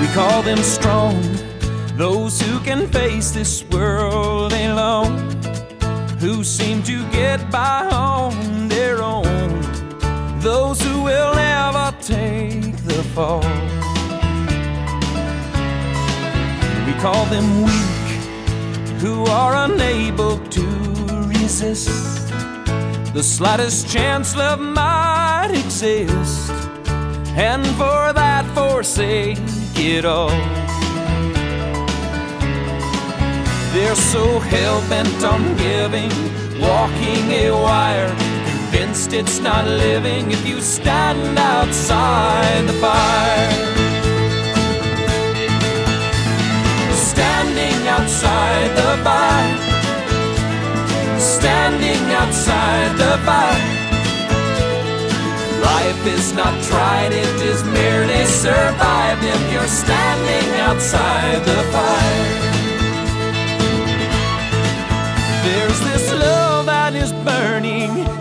We 0.00 0.06
call 0.14 0.42
them 0.42 0.58
strong, 0.58 1.20
those 1.96 2.40
who 2.40 2.60
can 2.60 2.86
face 2.86 3.32
this 3.32 3.64
world 3.64 4.52
alone, 4.52 5.18
who 6.20 6.44
seem 6.44 6.84
to 6.84 7.04
get 7.10 7.50
by 7.50 7.88
on 7.90 8.68
their 8.68 9.02
own, 9.02 9.62
those 10.38 10.69
fall. 13.14 13.42
We 16.86 16.92
call 17.00 17.24
them 17.26 17.62
weak, 17.62 19.00
who 19.00 19.24
are 19.24 19.54
unable 19.66 20.38
to 20.38 20.66
resist 21.26 22.20
the 23.12 23.22
slightest 23.22 23.88
chance 23.88 24.36
love 24.36 24.60
might 24.60 25.50
exist, 25.52 26.50
and 27.36 27.66
for 27.74 28.12
that 28.12 28.44
forsake 28.54 29.38
it 29.74 30.04
all. 30.04 30.30
They're 33.72 33.96
so 33.96 34.38
hell 34.38 34.80
bent 34.88 35.24
on 35.24 35.56
giving, 35.56 36.10
walking 36.60 37.30
a 37.32 37.50
wire, 37.50 38.14
convinced 38.70 39.12
it's 39.12 39.40
not 39.40 39.66
living 39.66 40.30
if 40.30 40.46
you 40.46 40.60
stand 40.60 41.38
outside 41.38 42.68
the 42.68 42.72
fire. 42.74 43.50
Standing 46.94 47.88
outside 47.88 48.70
the 48.76 48.92
fire, 49.04 49.56
standing 51.18 52.02
outside 52.20 52.92
the 52.96 53.18
fire. 53.26 53.66
Life 55.62 56.06
is 56.06 56.32
not 56.32 56.54
tried, 56.64 57.12
it 57.12 57.42
is 57.42 57.64
merely 57.64 58.24
survived 58.24 59.24
if 59.24 59.52
you're 59.52 59.74
standing 59.82 60.48
outside 60.60 61.40
the 61.44 61.62
fire. 61.74 62.26
There's 65.44 65.80
this 65.80 66.12
love 66.12 66.66
that 66.66 66.94
is 66.94 67.12
burning 67.24 68.19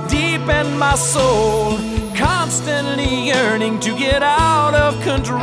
my 0.79 0.95
soul, 0.95 1.77
constantly 2.15 3.27
yearning 3.27 3.79
to 3.81 3.93
get 3.97 4.23
out 4.23 4.73
of 4.73 4.93
control, 5.03 5.35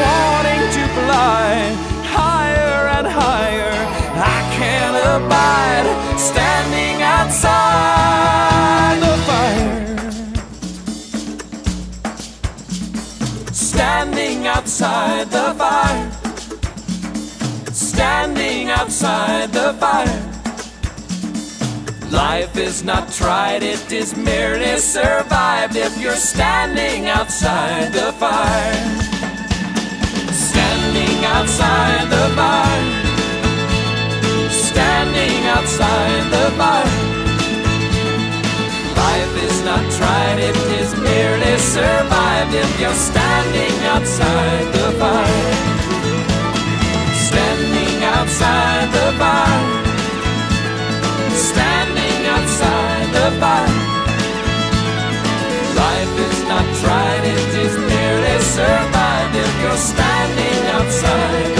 wanting 0.00 0.62
to 0.72 0.88
fly 0.96 1.76
higher 2.08 2.88
and 2.96 3.06
higher. 3.06 3.74
I 4.16 4.40
can't 4.56 4.96
abide 4.96 5.86
standing 6.18 7.02
outside 7.02 9.00
the 9.04 9.16
fire. 9.28 9.84
Standing 13.52 14.46
outside 14.46 15.30
the 15.30 15.54
fire. 15.58 16.10
Standing 17.70 18.70
outside 18.70 19.52
the 19.52 19.74
fire. 19.74 20.31
Life 22.12 22.58
is 22.58 22.84
not 22.84 23.10
tried, 23.10 23.62
it 23.62 23.90
is 23.90 24.14
merely 24.14 24.76
survived 24.76 25.76
if 25.76 25.98
you're 25.98 26.14
standing 26.14 27.06
outside 27.06 27.90
the 27.90 28.12
fire. 28.20 28.74
Standing 30.30 31.24
outside 31.24 32.10
the 32.10 32.28
fire. 32.36 32.90
Standing 34.50 35.46
outside 35.46 36.24
the 36.30 36.50
fire. 36.60 37.00
Life 38.94 39.34
is 39.48 39.64
not 39.64 39.84
tried, 39.96 40.38
it 40.38 40.56
is 40.80 40.94
merely 41.00 41.56
survived 41.56 42.52
if 42.52 42.78
you're 42.78 42.92
standing 42.92 43.74
outside 43.86 44.66
the 44.74 44.92
fire. 45.00 45.54
Standing 47.14 48.04
outside 48.04 48.92
the 48.92 49.18
fire. 49.18 49.81
Life 55.76 56.18
is 56.18 56.42
not 56.44 56.66
tried, 56.82 57.24
it 57.24 57.54
is 57.64 57.74
merely 57.78 58.40
survived 58.40 59.36
if 59.36 59.60
you're 59.62 59.76
standing 59.76 60.66
outside 60.76 61.51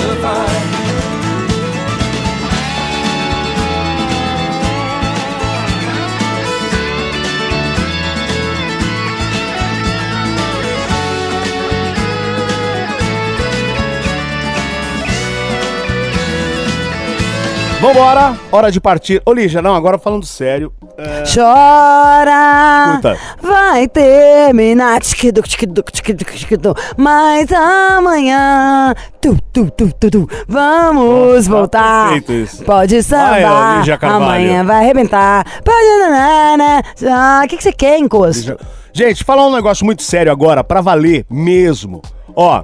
Vambora, 17.82 18.38
hora 18.52 18.70
de 18.70 18.80
partir. 18.80 19.20
Ô, 19.26 19.32
Lígia, 19.32 19.60
não, 19.60 19.74
agora 19.74 19.98
falando 19.98 20.24
sério. 20.24 20.72
é, 20.96 21.24
Chora, 21.34 23.00
vai 23.42 23.88
terminar, 23.88 25.00
tchiquidu, 25.00 25.42
tchiquidu, 25.42 25.82
tchiquidu, 25.90 26.24
tchiquidu, 26.24 26.74
mas 26.96 27.50
amanhã, 27.52 28.94
tu, 29.20 29.36
tu, 29.52 29.68
tu, 29.72 29.92
tu, 29.98 30.10
tu, 30.12 30.28
vamos 30.46 31.44
tá 31.46 31.50
voltar. 31.50 32.04
perfeito 32.10 32.32
isso. 32.32 32.62
Pode 32.64 32.94
Vai, 32.94 33.02
sambar, 33.02 33.78
Lígia 33.80 33.98
Carvalho. 33.98 34.24
amanhã 34.26 34.64
vai 34.64 34.76
arrebentar. 34.76 35.44
Pode 35.64 35.98
nanana, 36.08 36.82
ah, 37.10 37.42
o 37.44 37.48
que, 37.48 37.56
que 37.56 37.64
você 37.64 37.72
quer, 37.72 37.98
encosto? 37.98 38.56
Gente, 38.92 39.24
falar 39.24 39.44
um 39.48 39.52
negócio 39.52 39.84
muito 39.84 40.04
sério 40.04 40.30
agora, 40.30 40.62
pra 40.62 40.80
valer 40.80 41.26
mesmo. 41.28 42.00
Ó, 42.36 42.62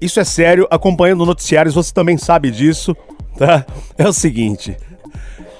isso 0.00 0.18
é 0.18 0.24
sério, 0.24 0.66
acompanhando 0.68 1.24
noticiários, 1.24 1.76
você 1.76 1.92
também 1.94 2.18
sabe 2.18 2.50
disso, 2.50 2.96
tá? 3.36 3.64
É 3.96 4.08
o 4.08 4.12
seguinte. 4.12 4.76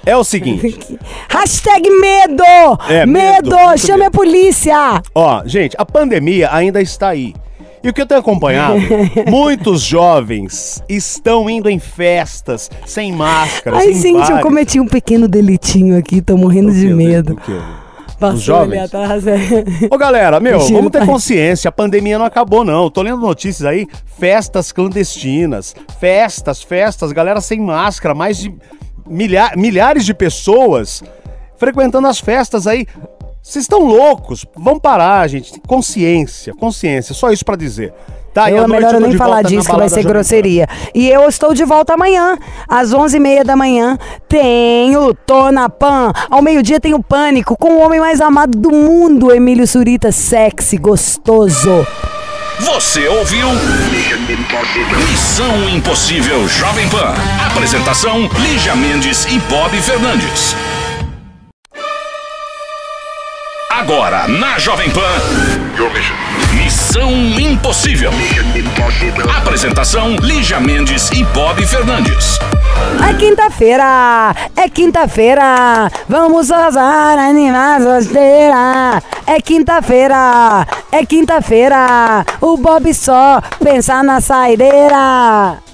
É 0.04 0.16
o 0.16 0.24
seguinte. 0.24 0.98
Hashtag 1.28 1.88
medo! 1.90 2.42
É, 2.88 3.04
medo, 3.04 3.50
medo! 3.50 3.78
Chame 3.78 4.04
a 4.04 4.10
polícia! 4.10 5.02
Ó, 5.14 5.42
gente, 5.44 5.76
a 5.78 5.84
pandemia 5.84 6.48
ainda 6.52 6.80
está 6.80 7.08
aí. 7.10 7.34
E 7.82 7.88
o 7.88 7.94
que 7.94 8.02
eu 8.02 8.06
tenho 8.06 8.20
acompanhado, 8.20 8.78
muitos 9.26 9.80
jovens 9.80 10.82
estão 10.86 11.48
indo 11.48 11.68
em 11.68 11.78
festas 11.78 12.70
sem 12.84 13.10
máscara, 13.10 13.78
Ai, 13.78 13.94
sem 13.94 14.14
gente, 14.16 14.24
eu 14.24 14.36
bares. 14.36 14.42
cometi 14.42 14.78
um 14.80 14.86
pequeno 14.86 15.26
delitinho 15.26 15.96
aqui, 15.96 16.20
tô 16.20 16.36
morrendo 16.36 16.72
de 16.72 16.88
medo. 16.92 17.38
Passou 18.20 18.36
Os 18.36 18.42
jovens? 18.42 18.72
ali 18.72 18.80
atrás, 18.80 19.26
é. 19.26 19.38
Ô 19.90 19.96
galera, 19.96 20.38
meu, 20.38 20.58
Mentira, 20.58 20.76
vamos 20.76 20.92
ter 20.92 21.06
consciência, 21.06 21.70
a 21.70 21.72
pandemia 21.72 22.18
não 22.18 22.26
acabou 22.26 22.62
não. 22.64 22.84
Eu 22.84 22.90
Tô 22.90 23.00
lendo 23.02 23.16
notícias 23.20 23.64
aí, 23.66 23.86
festas 24.18 24.70
clandestinas, 24.72 25.74
festas, 25.98 26.62
festas, 26.62 27.12
galera 27.12 27.40
sem 27.40 27.58
máscara, 27.58 28.14
mais 28.14 28.36
de 28.38 28.54
milha- 29.08 29.52
milhares 29.56 30.04
de 30.04 30.12
pessoas 30.12 31.02
frequentando 31.56 32.06
as 32.06 32.20
festas 32.20 32.66
aí. 32.66 32.86
Vocês 33.42 33.64
estão 33.64 33.80
loucos. 33.86 34.44
Vamos 34.54 34.80
parar, 34.80 35.26
gente. 35.26 35.58
Consciência, 35.66 36.52
consciência. 36.54 37.14
Só 37.14 37.30
isso 37.32 37.44
pra 37.44 37.56
dizer. 37.56 37.92
Tá, 38.32 38.50
eu 38.50 38.58
é 38.58 38.66
noite 38.66 38.72
melhor 38.72 38.94
eu 38.94 39.00
nem 39.00 39.16
falar 39.16 39.42
disso, 39.42 39.68
que 39.68 39.76
vai 39.76 39.88
ser 39.88 40.04
grosseria. 40.04 40.68
E 40.94 41.08
eu 41.08 41.28
estou 41.28 41.52
de 41.52 41.64
volta 41.64 41.94
amanhã, 41.94 42.38
às 42.68 42.92
11h30 42.92 43.44
da 43.44 43.56
manhã. 43.56 43.98
Tenho 44.28 45.12
Tô 45.14 45.50
na 45.50 45.68
Pan. 45.68 46.12
Ao 46.30 46.40
meio-dia 46.40 46.80
tenho 46.80 47.02
Pânico, 47.02 47.56
com 47.56 47.74
o 47.74 47.80
homem 47.80 47.98
mais 47.98 48.20
amado 48.20 48.56
do 48.56 48.70
mundo, 48.70 49.32
Emílio 49.32 49.66
Surita, 49.66 50.12
sexy, 50.12 50.76
gostoso. 50.76 51.86
Você 52.60 53.08
ouviu? 53.08 53.48
Missão 55.10 55.68
Impossível 55.70 56.46
Jovem 56.46 56.88
Pan. 56.88 57.14
Apresentação: 57.50 58.28
Lígia 58.38 58.76
Mendes 58.76 59.24
e 59.24 59.38
Bob 59.48 59.74
Fernandes. 59.80 60.54
Agora, 63.80 64.28
na 64.28 64.58
Jovem 64.58 64.90
Pan. 64.90 65.00
Missão 66.52 67.10
Impossível. 67.10 68.10
Apresentação: 69.38 70.16
Lígia 70.16 70.60
Mendes 70.60 71.10
e 71.12 71.24
Bob 71.24 71.66
Fernandes. 71.66 72.38
É 73.08 73.14
quinta-feira, 73.14 74.36
é 74.54 74.68
quinta-feira, 74.68 75.90
vamos 76.06 76.52
azar, 76.52 77.16
animar 77.16 77.80
a 77.80 77.98
esteira. 78.00 79.02
É 79.26 79.40
quinta-feira, 79.40 80.66
é 80.92 81.06
quinta-feira, 81.06 82.26
o 82.38 82.58
Bob 82.58 82.92
só 82.92 83.40
pensa 83.64 84.02
na 84.02 84.20
saideira. 84.20 85.69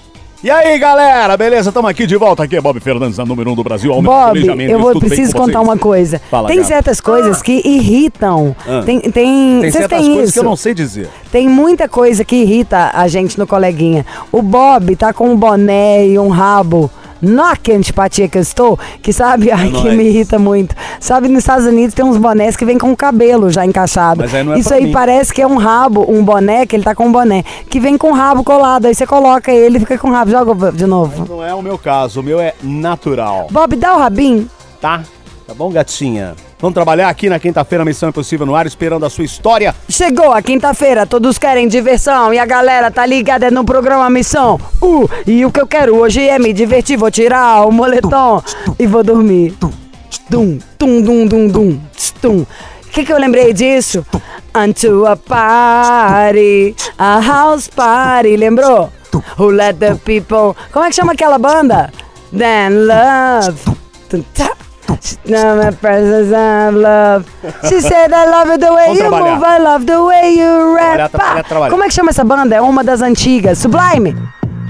E 0.46 0.50
aí, 0.50 0.78
galera, 0.78 1.36
beleza? 1.36 1.70
Estamos 1.70 1.90
aqui 1.90 2.06
de 2.06 2.14
volta. 2.14 2.44
Aqui 2.44 2.54
é 2.54 2.60
Bob 2.60 2.78
Fernandes, 2.78 3.18
a 3.18 3.24
número 3.24 3.50
1 3.50 3.52
um 3.52 3.56
do 3.56 3.64
Brasil. 3.64 3.92
Aumenta 3.92 4.32
Bob, 4.32 4.62
eu 4.62 4.78
vou, 4.78 4.96
preciso 5.00 5.34
contar 5.34 5.58
vocês? 5.58 5.68
uma 5.68 5.76
coisa. 5.76 6.20
Fala, 6.30 6.46
tem 6.46 6.58
gata. 6.58 6.68
certas 6.68 7.00
coisas 7.00 7.42
que 7.42 7.62
irritam. 7.64 8.54
Ah. 8.64 8.80
Tem, 8.86 9.00
tem, 9.00 9.60
Tem 9.60 9.70
certas 9.72 10.06
coisas 10.06 10.22
isso. 10.22 10.32
que 10.34 10.38
eu 10.38 10.44
não 10.44 10.54
sei 10.54 10.72
dizer. 10.72 11.08
Tem 11.32 11.48
muita 11.48 11.88
coisa 11.88 12.24
que 12.24 12.36
irrita 12.36 12.92
a 12.94 13.08
gente 13.08 13.36
no 13.36 13.44
coleguinha. 13.44 14.06
O 14.30 14.40
Bob 14.40 14.94
tá 14.94 15.12
com 15.12 15.30
um 15.30 15.36
boné 15.36 16.06
e 16.06 16.16
um 16.16 16.28
rabo. 16.28 16.88
Nó 17.20 17.54
que 17.56 17.72
antipatia 17.72 18.28
que 18.28 18.38
eu 18.38 18.42
estou, 18.42 18.78
que 19.02 19.12
sabe, 19.12 19.50
ai, 19.52 19.68
que 19.68 19.84
nóis. 19.84 19.94
me 19.96 20.04
irrita 20.04 20.38
muito. 20.38 20.74
Sabe, 21.00 21.28
nos 21.28 21.38
Estados 21.38 21.66
Unidos 21.66 21.94
tem 21.94 22.04
uns 22.04 22.16
bonés 22.16 22.56
que 22.56 22.64
vem 22.64 22.78
com 22.78 22.92
o 22.92 22.96
cabelo 22.96 23.50
já 23.50 23.64
encaixado. 23.64 24.20
Mas 24.20 24.34
aí 24.34 24.44
não 24.44 24.54
é 24.54 24.58
Isso 24.58 24.72
aí 24.72 24.84
mim. 24.86 24.92
parece 24.92 25.32
que 25.32 25.40
é 25.42 25.46
um 25.46 25.56
rabo, 25.56 26.04
um 26.08 26.24
boné, 26.24 26.66
que 26.66 26.76
ele 26.76 26.82
tá 26.84 26.94
com 26.94 27.06
um 27.06 27.12
boné, 27.12 27.44
que 27.70 27.80
vem 27.80 27.96
com 27.96 28.10
o 28.10 28.14
rabo 28.14 28.44
colado. 28.44 28.86
Aí 28.86 28.94
você 28.94 29.06
coloca 29.06 29.50
ele 29.52 29.76
e 29.78 29.80
fica 29.80 29.98
com 29.98 30.08
o 30.08 30.12
rabo. 30.12 30.30
Joga 30.30 30.72
de 30.72 30.86
novo. 30.86 31.26
Não 31.28 31.44
é 31.44 31.54
o 31.54 31.62
meu 31.62 31.78
caso, 31.78 32.20
o 32.20 32.22
meu 32.22 32.40
é 32.40 32.54
natural. 32.62 33.46
Bob, 33.50 33.76
dá 33.76 33.94
o 33.94 33.98
rabinho. 33.98 34.48
Tá? 34.80 35.02
Tá 35.46 35.54
bom, 35.54 35.70
gatinha? 35.70 36.34
Vamos 36.58 36.74
trabalhar 36.74 37.08
aqui 37.08 37.28
na 37.28 37.38
quinta-feira, 37.38 37.84
Missão 37.84 38.08
Impossível 38.08 38.44
no 38.44 38.56
ar, 38.56 38.66
esperando 38.66 39.06
a 39.06 39.10
sua 39.10 39.24
história. 39.24 39.72
Chegou 39.88 40.32
a 40.32 40.42
quinta-feira, 40.42 41.06
todos 41.06 41.38
querem 41.38 41.68
diversão 41.68 42.34
e 42.34 42.38
a 42.38 42.44
galera 42.44 42.90
tá 42.90 43.06
ligada 43.06 43.48
no 43.48 43.64
programa 43.64 44.10
Missão. 44.10 44.58
Uh, 44.82 45.08
e 45.24 45.46
o 45.46 45.52
que 45.52 45.60
eu 45.60 45.66
quero 45.66 45.94
hoje 45.96 46.26
é 46.26 46.36
me 46.36 46.52
divertir, 46.52 46.98
vou 46.98 47.12
tirar 47.12 47.64
o 47.64 47.70
moletom 47.70 48.42
e 48.76 48.88
vou 48.88 49.04
dormir. 49.04 49.54
Tum, 50.28 50.58
tum, 50.76 51.00
dum, 51.00 51.26
dum, 51.28 51.46
dum, 51.46 51.80
tum. 52.20 52.40
O 52.40 52.88
que 52.90 53.04
que 53.04 53.12
eu 53.12 53.18
lembrei 53.18 53.52
disso? 53.52 54.04
Unto 54.52 55.06
a 55.06 55.16
party, 55.16 56.74
a 56.98 57.20
house 57.20 57.68
party, 57.68 58.36
lembrou? 58.36 58.90
Who 59.38 59.50
let 59.50 59.76
the 59.78 59.94
people... 59.94 60.56
Como 60.72 60.84
é 60.84 60.88
que 60.88 60.96
chama 60.96 61.12
aquela 61.12 61.38
banda? 61.38 61.92
Then 62.32 62.86
love. 62.86 63.60
Tum. 64.08 64.24
No, 65.26 65.56
my 65.62 65.72
presence 65.72 66.32
of 66.32 66.74
love. 66.76 67.24
She 67.68 67.80
said 67.80 68.12
I 68.12 68.26
love 68.26 68.50
it 68.54 68.60
the 68.60 68.72
way 68.72 68.86
Vamos 68.86 68.98
you 68.98 69.08
trabalhar. 69.08 69.34
move, 69.34 69.44
I 69.44 69.58
love 69.58 69.84
the 69.86 70.02
way 70.04 70.34
you 70.38 70.74
rap. 70.76 71.10
trabalhar, 71.10 71.44
trabalhar. 71.44 71.70
Como 71.70 71.82
é 71.84 71.88
que 71.88 71.94
chama 71.94 72.10
essa 72.10 72.24
banda? 72.24 72.54
É 72.54 72.60
uma 72.60 72.82
das 72.84 73.02
antigas. 73.02 73.58
Sublime. 73.58 74.16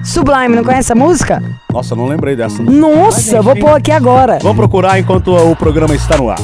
Sublime, 0.04 0.54
não 0.56 0.62
conhece 0.64 0.92
essa 0.92 0.94
música? 0.94 1.42
Nossa, 1.72 1.92
eu 1.94 1.96
não 1.98 2.06
lembrei 2.06 2.36
dessa. 2.36 2.62
Nossa, 2.62 3.36
eu 3.36 3.42
vou 3.42 3.56
pôr 3.56 3.76
aqui 3.76 3.90
agora. 3.92 4.38
Vamos 4.40 4.56
procurar 4.56 4.98
enquanto 4.98 5.34
o 5.34 5.54
programa 5.56 5.94
está 5.94 6.16
no 6.16 6.30
ar. 6.30 6.38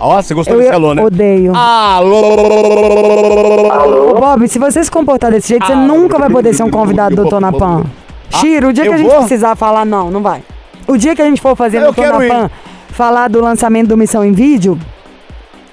Ó, 0.00 0.22
você 0.22 0.34
gostou 0.34 0.54
Eu 0.56 0.60
desse 0.60 0.72
alô, 0.72 0.94
né? 0.94 1.04
odeio. 1.04 1.52
Alô. 1.54 2.20
Ô, 4.10 4.14
Bob, 4.20 4.48
se 4.48 4.58
você 4.58 4.82
se 4.82 4.90
comportar 4.90 5.30
desse 5.30 5.48
jeito, 5.48 5.66
você 5.66 5.74
nunca 5.74 6.18
vai 6.18 6.30
poder 6.30 6.54
ser 6.54 6.62
um 6.62 6.70
convidado 6.70 7.16
do 7.16 7.28
Tonapan. 7.28 7.84
Chiro, 8.30 8.68
o 8.68 8.72
dia 8.72 8.84
que 8.84 8.90
eu 8.90 8.94
a 8.94 8.98
gente 8.98 9.08
vou? 9.08 9.18
precisar 9.20 9.56
falar, 9.56 9.84
não, 9.84 10.10
não 10.10 10.22
vai. 10.22 10.42
O 10.86 10.96
dia 10.96 11.14
que 11.14 11.22
a 11.22 11.24
gente 11.24 11.40
for 11.40 11.56
fazer 11.56 11.78
Eu 11.78 11.86
no 11.88 11.94
quero 11.94 12.18
Tonapan, 12.18 12.50
falar 12.88 13.28
do 13.28 13.40
lançamento 13.40 13.88
do 13.88 13.96
Missão 13.96 14.24
em 14.24 14.32
Vídeo, 14.32 14.78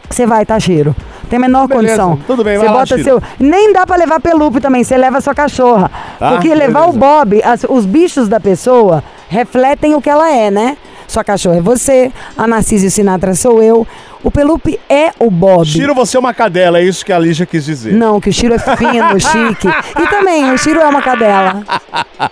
você 0.10 0.26
vai, 0.26 0.46
tá, 0.46 0.60
Chiro? 0.60 0.96
Tem 1.30 1.38
a 1.38 1.40
menor 1.40 1.68
Beleza, 1.68 2.04
condição. 2.04 2.20
tudo 2.28 2.44
bem, 2.44 2.54
Você 2.58 2.66
vai 2.66 2.74
lá, 2.74 2.80
bota 2.82 2.98
Chiro. 2.98 3.04
seu. 3.04 3.22
Nem 3.40 3.74
dá 3.74 3.86
pra 3.86 3.96
levar 3.98 4.20
pelupe 4.20 4.62
também, 4.62 4.84
você 4.84 4.96
leva 4.96 5.18
a 5.18 5.22
sua 5.22 5.34
cachorra. 5.34 5.90
Tá, 6.20 6.32
Porque 6.32 6.54
levar 6.54 6.88
o 6.90 6.94
beleza. 6.94 7.00
Bob, 7.00 7.42
as- 7.44 7.66
os 7.68 7.86
bichos 7.86 8.28
da 8.30 8.40
pessoa 8.40 9.04
refletem 9.28 9.96
o 9.96 10.02
que 10.02 10.10
ela 10.10 10.32
é, 10.32 10.52
né? 10.52 10.78
Sua 11.16 11.24
cachorra 11.24 11.56
é 11.56 11.62
você, 11.62 12.12
a 12.38 12.46
Narcisa 12.46 12.84
e 12.84 12.88
o 12.90 12.92
Sinatra 12.92 13.34
sou 13.36 13.64
eu. 13.64 13.88
O 14.22 14.30
pelupe 14.30 14.78
é 14.90 15.12
o 15.18 15.32
Bob. 15.32 15.66
Chiro, 15.66 15.96
você 15.96 16.18
é 16.18 16.20
uma 16.20 16.34
cadela, 16.34 16.78
é 16.80 16.84
isso 16.84 17.06
que 17.06 17.14
a 17.14 17.18
Lígia 17.18 17.46
quis 17.46 17.64
dizer. 17.64 17.94
Não, 17.94 18.20
que 18.20 18.28
o 18.30 18.34
Chiro 18.34 18.54
é 18.54 18.60
fino, 18.60 19.16
chique. 19.18 19.68
E 19.98 20.08
também, 20.10 20.52
o 20.52 20.58
Chiro 20.58 20.82
é 20.82 20.86
uma 20.86 21.02
cadela. 21.02 21.64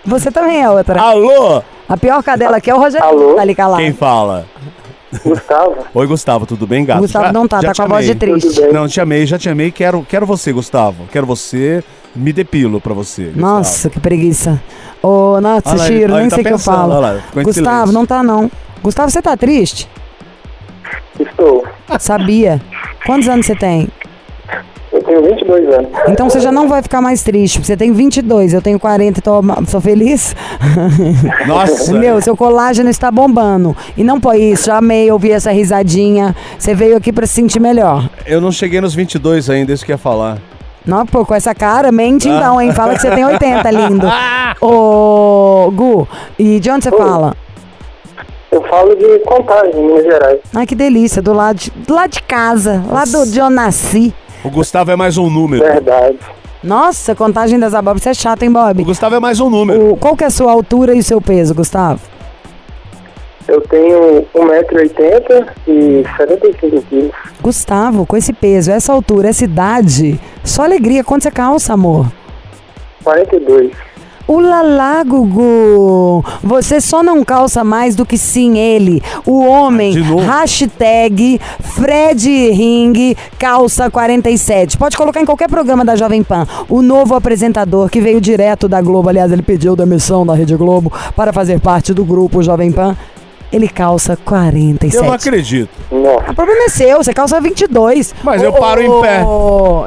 Você 0.05 0.29
também 0.29 0.61
é 0.61 0.69
outra. 0.69 0.99
Alô? 0.99 1.63
A 1.87 1.95
pior 1.95 2.21
cadela 2.21 2.57
aqui 2.57 2.69
é 2.69 2.75
o 2.75 2.77
Rogério. 2.77 3.07
Alô? 3.07 3.35
Tá 3.35 3.41
ali 3.41 3.55
calado. 3.55 3.81
Quem 3.81 3.93
fala? 3.93 4.45
Gustavo, 5.23 5.75
Oi, 5.93 6.07
Gustavo, 6.07 6.45
tudo 6.45 6.67
bem, 6.67 6.83
gato? 6.83 6.99
Gustavo 7.01 7.31
não 7.31 7.47
tá, 7.47 7.61
já 7.61 7.67
tá 7.71 7.75
com 7.75 7.81
a 7.83 7.95
voz 7.95 8.05
de 8.05 8.15
triste. 8.15 8.59
Não, 8.73 8.85
te 8.85 8.99
amei, 8.99 9.25
já 9.25 9.37
te 9.37 9.47
amei. 9.47 9.71
Quero, 9.71 10.05
quero 10.09 10.25
você, 10.25 10.51
Gustavo. 10.51 11.05
Quero 11.09 11.25
você. 11.25 11.81
Me 12.13 12.33
depilo 12.33 12.81
pra 12.81 12.93
você. 12.93 13.25
Gustavo. 13.27 13.39
Nossa, 13.41 13.89
que 13.89 13.99
preguiça. 13.99 14.61
Ô, 15.01 15.39
nossa, 15.39 15.69
ele- 15.69 15.79
Chiro, 15.99 16.15
nem 16.15 16.27
tá 16.29 16.35
sei 16.35 16.43
o 16.43 16.47
que 16.47 16.53
eu 16.53 16.59
falo. 16.59 16.99
lá, 16.99 17.13
Gustavo, 17.33 17.53
silêncio. 17.53 17.93
não 17.93 18.05
tá 18.05 18.21
não. 18.21 18.51
Gustavo, 18.83 19.09
você 19.09 19.21
tá 19.21 19.35
triste? 19.37 19.89
estou. 21.19 21.65
Sabia. 21.99 22.61
Quantos 23.05 23.27
anos 23.27 23.45
você 23.45 23.55
tem? 23.55 23.87
Eu 24.91 25.01
tenho 25.01 25.23
22 25.23 25.73
anos. 25.73 25.89
Então 26.07 26.29
você 26.29 26.39
já 26.39 26.51
não 26.51 26.67
vai 26.67 26.83
ficar 26.83 27.01
mais 27.01 27.23
triste, 27.23 27.55
porque 27.55 27.67
você 27.67 27.77
tem 27.77 27.91
22, 27.91 28.53
eu 28.53 28.61
tenho 28.61 28.79
40 28.79 29.19
e 29.19 29.21
tô, 29.23 29.41
sou 29.67 29.81
feliz. 29.81 30.35
Nossa. 31.47 31.93
Meu, 31.93 32.21
seu 32.21 32.37
colágeno 32.37 32.89
está 32.89 33.09
bombando. 33.09 33.75
E 33.97 34.03
não 34.03 34.19
põe 34.19 34.51
isso, 34.51 34.65
já 34.65 34.77
amei 34.77 35.11
ouvir 35.11 35.31
essa 35.31 35.51
risadinha. 35.51 36.35
Você 36.59 36.75
veio 36.75 36.95
aqui 36.95 37.11
pra 37.11 37.25
se 37.25 37.33
sentir 37.33 37.59
melhor. 37.59 38.07
Eu 38.25 38.39
não 38.39 38.51
cheguei 38.51 38.79
nos 38.81 38.93
22 38.93 39.49
ainda, 39.49 39.73
isso 39.73 39.83
que 39.83 39.91
eu 39.91 39.95
ia 39.95 39.97
falar. 39.97 40.37
Não, 40.85 41.05
pô, 41.05 41.25
com 41.25 41.33
essa 41.33 41.55
cara, 41.55 41.91
mente 41.91 42.29
Ah. 42.29 42.35
então, 42.37 42.61
hein? 42.61 42.71
Fala 42.73 42.93
que 42.93 43.01
você 43.01 43.09
tem 43.09 43.25
80, 43.25 43.71
lindo. 43.71 44.07
Ô, 44.61 45.71
Gu, 45.73 46.07
e 46.37 46.59
de 46.59 46.69
onde 46.69 46.83
você 46.83 46.91
fala? 46.91 47.35
Eu 48.53 48.61
falo 48.67 48.95
de 48.95 49.17
contagem, 49.25 49.73
em 49.73 49.87
Minas 49.87 50.03
Gerais. 50.03 50.39
Ai, 50.53 50.67
que 50.67 50.75
delícia, 50.75 51.23
do 51.23 51.33
lado 51.33 51.57
de, 51.57 51.71
do 51.71 51.95
lado 51.95 52.11
de 52.11 52.21
casa, 52.21 52.83
lá 52.87 53.03
do, 53.03 53.11
de 53.11 53.17
onde 53.17 53.39
eu 53.39 53.49
nasci. 53.49 54.13
O 54.43 54.49
Gustavo 54.51 54.91
é 54.91 54.95
mais 54.95 55.17
um 55.17 55.27
número. 55.27 55.63
Verdade. 55.63 56.19
Nossa, 56.63 57.15
contagem 57.15 57.57
das 57.57 57.73
abóboras, 57.73 58.03
você 58.03 58.09
é 58.09 58.13
chato, 58.13 58.43
hein, 58.43 58.49
O 58.49 58.53
Bob? 58.53 58.83
Gustavo 58.83 59.15
é 59.15 59.19
mais 59.19 59.39
um 59.39 59.49
número. 59.49 59.93
O, 59.93 59.97
qual 59.97 60.15
que 60.15 60.23
é 60.23 60.27
a 60.27 60.29
sua 60.29 60.51
altura 60.51 60.93
e 60.93 60.99
o 60.99 61.03
seu 61.03 61.19
peso, 61.19 61.55
Gustavo? 61.55 61.99
Eu 63.47 63.59
tenho 63.61 64.23
1,80m 64.35 65.47
e 65.67 66.05
75 66.15 66.81
quilos. 66.83 67.11
Gustavo, 67.41 68.05
com 68.05 68.15
esse 68.15 68.31
peso, 68.33 68.69
essa 68.69 68.93
altura, 68.93 69.29
essa 69.29 69.43
idade, 69.43 70.19
só 70.43 70.63
alegria. 70.63 71.03
Quanto 71.03 71.23
você 71.23 71.31
calça, 71.31 71.73
amor? 71.73 72.05
42. 73.03 73.71
Ulalá, 74.27 75.03
Gugu! 75.03 76.23
Você 76.41 76.79
só 76.79 77.03
não 77.03 77.23
calça 77.23 77.63
mais 77.63 77.95
do 77.95 78.05
que 78.05 78.17
sim 78.17 78.57
ele. 78.57 79.01
O 79.25 79.45
homem, 79.45 79.93
hashtag 80.01 81.39
Fred 81.59 82.29
Ring 82.51 83.15
calça 83.37 83.89
47. 83.89 84.77
Pode 84.77 84.95
colocar 84.95 85.21
em 85.21 85.25
qualquer 85.25 85.49
programa 85.49 85.83
da 85.83 85.95
Jovem 85.95 86.23
Pan. 86.23 86.47
O 86.69 86.81
novo 86.81 87.15
apresentador 87.15 87.89
que 87.89 87.99
veio 87.99 88.21
direto 88.21 88.67
da 88.69 88.81
Globo, 88.81 89.09
aliás, 89.09 89.31
ele 89.31 89.41
pediu 89.41 89.75
demissão 89.75 90.25
da 90.25 90.33
Rede 90.33 90.55
Globo 90.55 90.91
para 91.15 91.33
fazer 91.33 91.59
parte 91.59 91.93
do 91.93 92.05
grupo 92.05 92.41
Jovem 92.41 92.71
Pan. 92.71 92.95
Ele 93.53 93.67
calça 93.69 94.17
47. 94.25 94.95
Eu 94.97 95.03
não 95.03 95.13
acredito. 95.13 95.69
Nossa. 95.91 96.31
O 96.31 96.33
problema 96.33 96.63
é 96.63 96.69
seu, 96.69 96.97
você 96.97 97.13
calça 97.13 97.39
22. 97.39 98.15
Mas 98.23 98.41
eu 98.41 98.51
paro 98.51 98.81
em 98.81 99.01
pé. 99.01 99.21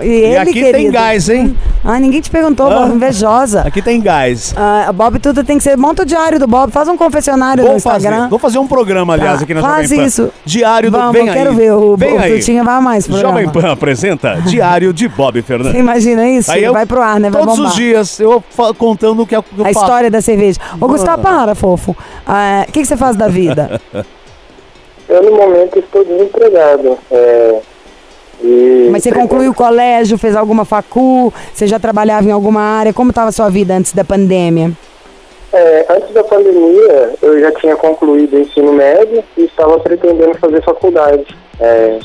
E, 0.02 0.08
ele, 0.08 0.32
E 0.32 0.36
aqui 0.36 0.52
tem 0.52 0.64
querido? 0.72 0.92
gás, 0.92 1.28
hein? 1.28 1.56
Ah, 1.84 1.98
ninguém 1.98 2.20
te 2.20 2.30
perguntou, 2.30 2.66
Ah. 2.70 2.80
Bob, 2.86 2.94
invejosa. 2.94 3.62
Aqui 3.62 3.82
tem 3.82 4.00
gás. 4.00 4.54
Ah, 4.56 4.92
Bob, 4.92 5.18
tudo 5.18 5.42
tem 5.42 5.58
que 5.58 5.64
ser. 5.64 5.76
Monta 5.76 6.02
o 6.02 6.06
diário 6.06 6.38
do 6.38 6.46
Bob, 6.46 6.70
faz 6.70 6.86
um 6.88 6.96
confessionário 6.96 7.62
no 7.64 7.68
Vamos 7.70 7.82
fazer, 7.82 8.06
Instagram. 8.06 8.28
vamos 8.28 8.40
fazer 8.42 8.58
um 8.58 8.66
programa, 8.68 9.14
aliás, 9.14 9.38
Tá, 9.38 9.44
aqui 9.44 9.54
na 9.54 9.60
faz 9.62 9.82
Jovem 9.88 9.98
Pan. 9.98 10.06
isso. 10.06 10.30
Diário 10.44 10.90
do 10.90 10.96
Vamos, 10.98 11.12
Vem 11.12 11.26
eu 11.26 11.32
aí. 11.32 11.38
quero 11.38 11.52
ver. 11.54 11.72
O, 11.72 11.96
Vem 11.96 12.14
o 12.14 12.20
aí. 12.20 12.38
Tutinha 12.38 12.62
vai 12.62 12.98
esse 12.98 13.08
programa. 13.08 13.40
Jovem 13.42 13.48
Pan 13.62 13.72
apresenta 13.72 14.36
Diário 14.46 14.92
de 14.92 15.08
Bob 15.08 15.42
Fernandes. 15.42 15.72
Você 15.72 15.78
imagina 15.80 16.28
isso? 16.28 16.52
Aí 16.52 16.62
eu- 16.62 16.72
vai 16.72 16.86
pro 16.86 17.02
ar, 17.02 17.18
né? 17.18 17.30
Vai 17.30 17.40
Todos 17.42 17.56
bombar. 17.56 17.70
os 17.72 17.76
dias 17.76 18.20
eu 18.20 18.42
contando 18.78 19.22
o 19.22 19.26
que 19.26 19.34
eu, 19.34 19.40
A 19.58 19.64
faço. 19.64 19.70
história 19.80 20.08
da 20.10 20.20
cerveja. 20.20 20.60
Ô, 20.80 20.86
Gustavo, 20.86 21.20
para, 21.22 21.54
fofo. 21.56 21.96
Ah, 22.24 22.64
O 22.68 22.72
que, 22.72 22.80
que 22.80 22.86
você 22.86 22.96
faz 22.96 23.16
da 23.16 23.26
vida? 23.28 23.55
Eu, 25.08 25.22
no 25.22 25.36
momento, 25.36 25.78
estou 25.78 26.04
desempregado. 26.04 26.98
É, 27.10 27.60
e 28.42 28.88
Mas 28.90 29.02
você 29.02 29.12
concluiu 29.12 29.52
o 29.52 29.54
colégio, 29.56 30.18
fez 30.18 30.34
alguma 30.34 30.64
facu, 30.64 31.32
você 31.52 31.66
já 31.66 31.78
trabalhava 31.78 32.26
em 32.28 32.32
alguma 32.32 32.60
área? 32.60 32.92
Como 32.92 33.10
estava 33.10 33.28
a 33.28 33.32
sua 33.32 33.48
vida 33.48 33.74
antes 33.74 33.92
da 33.92 34.04
pandemia? 34.04 34.72
É, 35.52 35.86
antes 35.88 36.12
da 36.12 36.24
pandemia, 36.24 37.14
eu 37.22 37.40
já 37.40 37.52
tinha 37.52 37.76
concluído 37.76 38.36
o 38.36 38.40
ensino 38.40 38.72
médio 38.72 39.22
e 39.36 39.44
estava 39.44 39.78
pretendendo 39.78 40.34
fazer 40.38 40.62
faculdade. 40.62 41.24
É, 41.60 41.98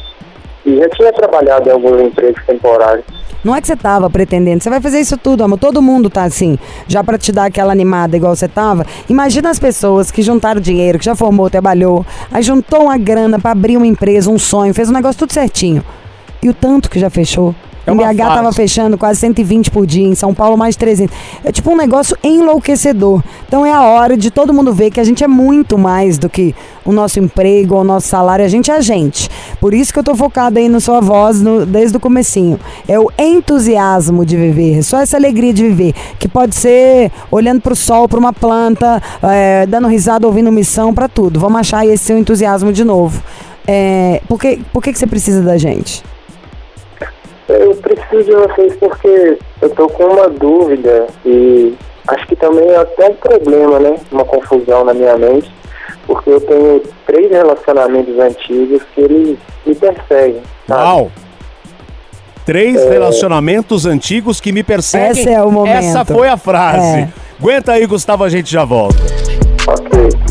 e 0.66 0.78
já 0.78 0.90
tinha 0.90 1.14
trabalhado 1.14 1.70
em 1.70 1.72
alguns 1.72 2.02
empregos 2.02 2.44
temporários. 2.46 3.06
Não 3.44 3.56
é 3.56 3.62
que 3.62 3.66
você 3.66 3.76
tava 3.76 4.08
pretendendo, 4.10 4.62
você 4.62 4.70
vai 4.70 4.80
fazer 4.80 5.00
isso 5.00 5.18
tudo, 5.18 5.44
amor. 5.44 5.58
Todo 5.58 5.82
mundo 5.82 6.10
tá 6.10 6.24
assim, 6.24 6.60
já 6.88 7.04
pra 7.04 7.18
te 7.18 7.32
dar 7.32 7.46
aquela 7.46 7.72
animada 7.72 8.16
igual 8.16 8.36
você 8.36 8.48
tava. 8.48 8.86
Imagina 9.10 9.50
as 9.50 9.58
pessoas 9.58 10.12
que 10.12 10.22
juntaram 10.22 10.62
dinheiro, 10.62 11.00
que 11.00 11.06
já 11.06 11.16
formou, 11.16 11.50
trabalhou, 11.50 12.06
aí 12.32 12.44
juntou 12.44 12.84
uma 12.84 12.98
grana 12.98 13.40
pra 13.40 13.52
abrir 13.52 13.78
uma 13.78 13.88
empresa, 13.88 14.30
um 14.30 14.38
sonho, 14.38 14.74
fez 14.74 14.90
um 14.90 14.94
negócio 14.94 15.18
tudo 15.18 15.34
certinho. 15.34 15.84
E 16.44 16.50
o 16.50 16.54
tanto 16.54 16.90
que 16.90 17.00
já 17.00 17.10
fechou. 17.10 17.56
É 17.86 17.92
BH 17.94 18.18
tava 18.18 18.44
fase. 18.44 18.56
fechando 18.56 18.98
quase 18.98 19.20
120 19.20 19.72
por 19.72 19.86
dia, 19.86 20.06
em 20.08 20.16
São 20.16 20.34
Paulo 20.34 20.56
mais 20.58 20.76
300. 20.76 21.16
É 21.44 21.52
tipo 21.52 21.72
um 21.72 21.76
negócio 21.76 22.16
enlouquecedor. 22.24 23.24
Então 23.48 23.66
é 23.66 23.72
a 23.74 23.82
hora 23.82 24.16
de 24.16 24.30
todo 24.30 24.54
mundo 24.54 24.74
ver 24.74 24.92
que 24.92 25.00
a 25.00 25.04
gente 25.04 25.24
é 25.24 25.28
muito 25.28 25.78
mais 25.78 26.18
do 26.18 26.30
que 26.30 26.54
o 26.86 26.92
nosso 26.92 27.20
emprego 27.20 27.76
ou 27.76 27.82
o 27.82 27.84
nosso 27.84 28.08
salário. 28.08 28.46
A 28.46 28.48
gente 28.48 28.70
é 28.70 28.76
a 28.76 28.82
gente. 28.82 29.30
Por 29.60 29.74
isso 29.74 29.92
que 29.92 30.00
eu 30.00 30.04
tô 30.04 30.16
focada 30.16 30.60
aí 30.60 30.70
na 30.70 30.80
sua 30.80 31.02
voz 31.02 31.42
no- 31.42 31.66
desde 31.66 31.98
o 31.98 32.00
comecinho. 32.00 32.60
É 32.88 33.00
o 33.00 33.10
entusiasmo 33.18 34.26
de 34.26 34.38
viver, 34.38 34.84
só 34.84 35.00
essa 35.00 35.18
alegria 35.18 35.54
de 35.54 35.64
viver, 35.64 35.94
que 36.20 36.28
pode 36.28 36.56
ser 36.56 37.12
olhando 37.32 37.62
pro 37.62 37.76
sol, 37.76 38.08
pra 38.08 38.20
uma 38.20 38.32
planta, 38.34 39.02
é, 39.24 39.66
dando 39.66 39.88
risada, 39.88 40.26
ouvindo 40.28 40.52
missão, 40.52 40.94
pra 40.94 41.08
tudo. 41.08 41.40
Vamos 41.40 41.60
achar 41.60 41.80
aí 41.80 41.90
esse 41.90 42.06
seu 42.06 42.18
entusiasmo 42.18 42.72
de 42.72 42.84
novo. 42.84 43.22
É, 43.68 44.22
por 44.28 44.40
que, 44.40 44.60
por 44.72 44.82
que, 44.82 44.92
que 44.94 45.00
você 45.00 45.08
precisa 45.08 45.42
da 45.42 45.58
gente? 45.58 46.04
Eu 47.52 47.76
preciso 47.76 48.24
de 48.24 48.32
vocês 48.32 48.76
porque 48.78 49.38
eu 49.62 49.70
tô 49.72 49.88
com 49.90 50.04
uma 50.06 50.30
dúvida 50.30 51.08
e 51.26 51.74
acho 52.08 52.28
que 52.28 52.36
também 52.36 52.68
é 52.70 52.78
até 52.78 53.10
um 53.10 53.14
problema, 53.16 53.80
né? 53.80 53.96
Uma 54.12 54.26
confusão 54.26 54.86
na 54.86 54.94
minha 54.94 55.18
mente, 55.18 55.52
porque 56.08 56.30
eu 56.30 56.42
tenho 56.42 56.82
três 57.06 57.30
relacionamentos 57.30 58.18
antigos 58.20 58.82
que 58.96 59.02
eles 59.02 59.38
me 59.66 59.76
perseguem. 59.76 60.42
sabe? 60.68 60.82
Uau! 60.82 61.12
Três 62.46 62.84
relacionamentos 62.84 63.86
antigos 63.86 64.42
que 64.42 64.52
me 64.52 64.64
perseguem. 64.64 65.12
Esse 65.12 65.30
é 65.30 65.42
o 65.44 65.52
momento. 65.52 65.76
Essa 65.76 66.04
foi 66.04 66.28
a 66.28 66.38
frase. 66.38 67.02
É. 67.02 67.10
Aguenta 67.40 67.74
aí, 67.74 67.86
Gustavo, 67.86 68.24
a 68.24 68.30
gente 68.30 68.52
já 68.52 68.66
volta. 68.66 68.98
Ok. 69.68 70.31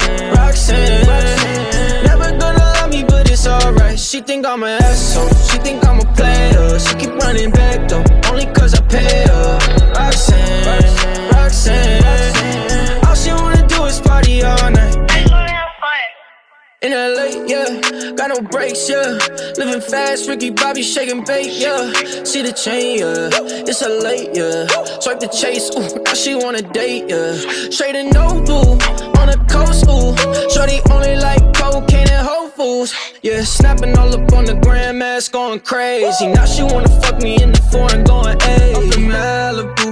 Roxanne. 0.61 2.03
Never 2.05 2.37
gonna 2.37 2.57
love 2.57 2.91
me, 2.91 3.03
but 3.03 3.29
it's 3.29 3.47
alright. 3.47 3.99
She 3.99 4.21
think 4.21 4.45
I'm 4.45 4.61
an 4.63 4.81
asshole. 4.83 5.27
She 5.49 5.57
think 5.57 5.83
I'm 5.87 5.99
a 5.99 6.05
player. 6.13 6.77
She 6.79 6.93
keep 6.95 7.15
running 7.17 7.51
back 7.51 7.89
though, 7.89 8.03
only 8.29 8.45
cause 8.53 8.75
I 8.75 8.81
pay 8.81 9.25
her. 9.27 9.57
Roxanne, 9.95 10.80
In 16.83 16.93
LA, 16.93 17.45
yeah, 17.45 18.11
got 18.15 18.29
no 18.29 18.41
brakes, 18.49 18.89
yeah. 18.89 19.19
Living 19.55 19.81
fast, 19.81 20.27
Ricky 20.27 20.49
Bobby 20.49 20.81
shaking 20.81 21.23
bait, 21.23 21.51
yeah. 21.53 21.93
See 22.23 22.41
the 22.41 22.51
chain, 22.51 22.97
yeah. 22.97 23.29
It's 23.69 23.83
a 23.83 23.89
late, 23.89 24.31
yeah. 24.33 24.65
Swipe 24.99 25.19
the 25.19 25.27
chase, 25.27 25.69
ooh, 25.77 26.01
now 26.01 26.15
she 26.15 26.33
wanna 26.33 26.63
date, 26.63 27.07
yeah. 27.07 27.37
Straight 27.69 27.95
and 27.95 28.11
no 28.11 28.25
on 29.21 29.27
the 29.29 29.37
coast, 29.47 29.85
ooh. 29.85 30.17
Shorty 30.49 30.81
only 30.89 31.17
like 31.17 31.53
cocaine 31.53 32.09
and 32.09 32.25
Whole 32.27 32.49
Foods, 32.49 32.95
yeah. 33.21 33.43
Snapping 33.43 33.95
all 33.95 34.11
up 34.11 34.33
on 34.33 34.45
the 34.45 34.55
grandmas, 34.55 35.29
going 35.29 35.59
crazy. 35.59 36.25
Now 36.33 36.45
she 36.45 36.63
wanna 36.63 36.89
fuck 36.99 37.21
me 37.21 37.39
in 37.43 37.51
the 37.51 37.61
foreign, 37.71 38.03
going, 38.03 38.39
ayy. 38.39 38.73
Up 38.73 38.97
in 38.97 39.05
Malibu, 39.05 39.90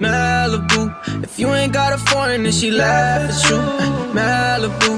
Malibu. 0.00 1.22
If 1.22 1.38
you 1.38 1.52
ain't 1.54 1.72
got 1.72 1.92
a 1.92 1.98
foreign, 1.98 2.42
then 2.44 2.52
she 2.52 2.70
laugh 2.70 3.30
at 3.30 3.50
you. 3.50 3.58
Malibu, 4.16 4.92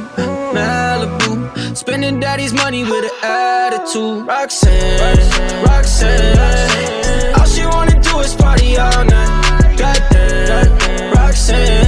Malibu. 0.54 1.76
Spending 1.76 2.20
daddy's 2.20 2.52
money 2.52 2.84
with 2.84 3.04
an 3.04 3.10
attitude. 3.22 4.26
Roxanne, 4.26 5.64
Roxanne. 5.64 7.34
All 7.38 7.46
she 7.46 7.64
wanna 7.66 8.00
do 8.00 8.18
is 8.20 8.34
party 8.34 8.76
all 8.76 9.04
night. 9.04 9.76
Goddamn, 9.78 11.12
Roxanne. 11.12 11.86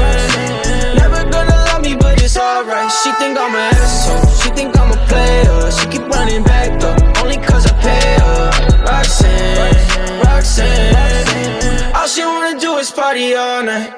Never 0.96 1.22
gonna 1.30 1.56
love 1.68 1.82
me, 1.82 1.96
but 1.96 2.22
it's 2.22 2.36
alright. 2.36 2.90
She 3.02 3.10
think 3.12 3.38
I'm 3.38 3.54
an 3.54 3.79
party 13.20 13.34
all 13.34 13.62
night. 13.62 13.92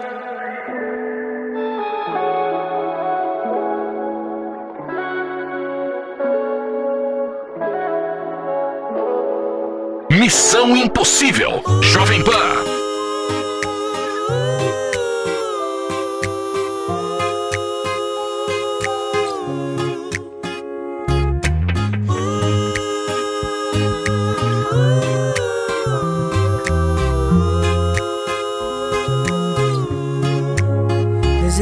Missão 10.11 10.77
Impossível. 10.77 11.63
Jovem 11.83 12.23
Pan. 12.23 12.82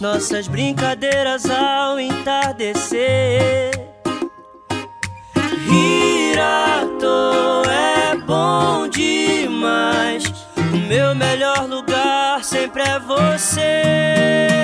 nossas 0.00 0.48
brincadeiras 0.48 1.48
ao 1.50 1.98
entardecer. 1.98 3.76
Toa 7.00 7.72
é 7.72 8.16
bom 8.16 8.88
demais. 8.88 10.24
O 10.56 10.76
meu 10.88 11.14
melhor 11.14 11.68
lugar 11.68 12.42
sempre 12.42 12.82
é. 12.82 12.98
Você 12.98 14.55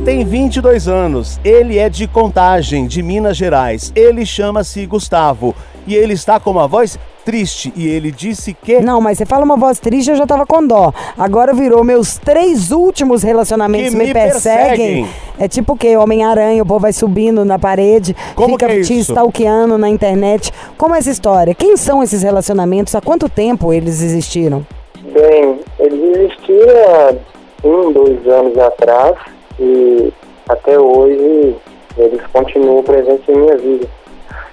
ele 0.00 0.04
tem 0.04 0.24
22 0.24 0.88
anos. 0.88 1.38
Ele 1.44 1.78
é 1.78 1.88
de 1.90 2.08
Contagem, 2.08 2.86
de 2.86 3.02
Minas 3.02 3.36
Gerais. 3.36 3.92
Ele 3.94 4.24
chama-se 4.24 4.86
Gustavo. 4.86 5.54
E 5.86 5.94
ele 5.94 6.14
está 6.14 6.40
com 6.40 6.50
uma 6.50 6.66
voz 6.66 6.98
triste. 7.24 7.72
E 7.76 7.86
ele 7.86 8.10
disse 8.10 8.54
que. 8.54 8.80
Não, 8.80 9.00
mas 9.00 9.18
você 9.18 9.26
fala 9.26 9.44
uma 9.44 9.56
voz 9.56 9.78
triste, 9.78 10.10
eu 10.10 10.16
já 10.16 10.26
tava 10.26 10.46
com 10.46 10.66
dó. 10.66 10.92
Agora 11.18 11.52
virou 11.52 11.84
meus 11.84 12.16
três 12.16 12.70
últimos 12.70 13.22
relacionamentos 13.22 13.90
Que 13.90 13.96
me, 13.96 14.06
me 14.06 14.12
perseguem. 14.12 14.68
perseguem. 15.04 15.08
É 15.38 15.48
tipo 15.48 15.74
o 15.74 15.76
quê? 15.76 15.96
Homem-Aranha, 15.96 16.62
o 16.62 16.66
povo 16.66 16.80
vai 16.80 16.92
subindo 16.92 17.44
na 17.44 17.58
parede, 17.58 18.16
Como 18.34 18.50
fica 18.54 18.66
que 18.66 18.72
é 18.72 18.80
te 18.82 18.98
isso? 18.98 19.12
stalkeando 19.12 19.76
na 19.76 19.88
internet. 19.88 20.52
Como 20.78 20.94
é 20.94 20.98
essa 20.98 21.10
história? 21.10 21.54
Quem 21.54 21.76
são 21.76 22.02
esses 22.02 22.22
relacionamentos? 22.22 22.94
Há 22.94 23.00
quanto 23.00 23.28
tempo 23.28 23.72
eles 23.72 24.00
existiram? 24.02 24.64
Bem, 25.12 25.60
eles 25.78 26.16
existiram 26.16 26.74
há 26.88 27.66
um, 27.66 27.92
dois 27.92 28.26
anos 28.26 28.56
atrás 28.58 29.16
e 29.60 30.12
até 30.48 30.78
hoje 30.78 31.56
eles 31.96 32.22
continuam 32.32 32.82
presentes 32.82 33.28
em 33.28 33.36
minha 33.36 33.56
vida. 33.56 33.86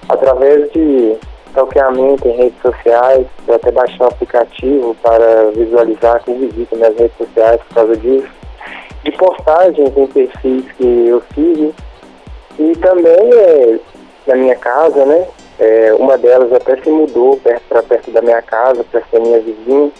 Através 0.08 0.70
de 0.72 1.16
stalkeamento 1.48 2.28
em 2.28 2.36
redes 2.36 2.60
sociais, 2.60 3.26
eu 3.46 3.54
até 3.54 3.70
baixei 3.70 3.98
um 4.00 4.08
aplicativo 4.08 4.96
para 5.02 5.50
visualizar 5.54 6.22
quem 6.24 6.38
visita 6.38 6.76
minhas 6.76 6.96
redes 6.96 7.16
sociais 7.16 7.60
por 7.68 7.74
causa 7.74 7.96
disso. 7.96 8.28
De 9.02 9.12
postagens 9.12 9.96
em 9.96 10.06
perfis 10.06 10.64
que 10.72 11.06
eu 11.08 11.22
sigo. 11.34 11.74
E 12.58 12.72
também 12.76 13.32
é, 13.32 13.78
na 14.26 14.34
minha 14.34 14.56
casa, 14.56 15.04
né? 15.04 15.26
É, 15.58 15.92
uma 15.94 16.16
delas 16.16 16.52
até 16.52 16.76
se 16.76 16.90
mudou 16.90 17.36
perto, 17.38 17.62
para 17.68 17.82
perto 17.82 18.10
da 18.10 18.22
minha 18.22 18.42
casa, 18.42 18.84
para 18.84 19.02
ser 19.10 19.20
minha 19.20 19.40
vizinha. 19.40 19.90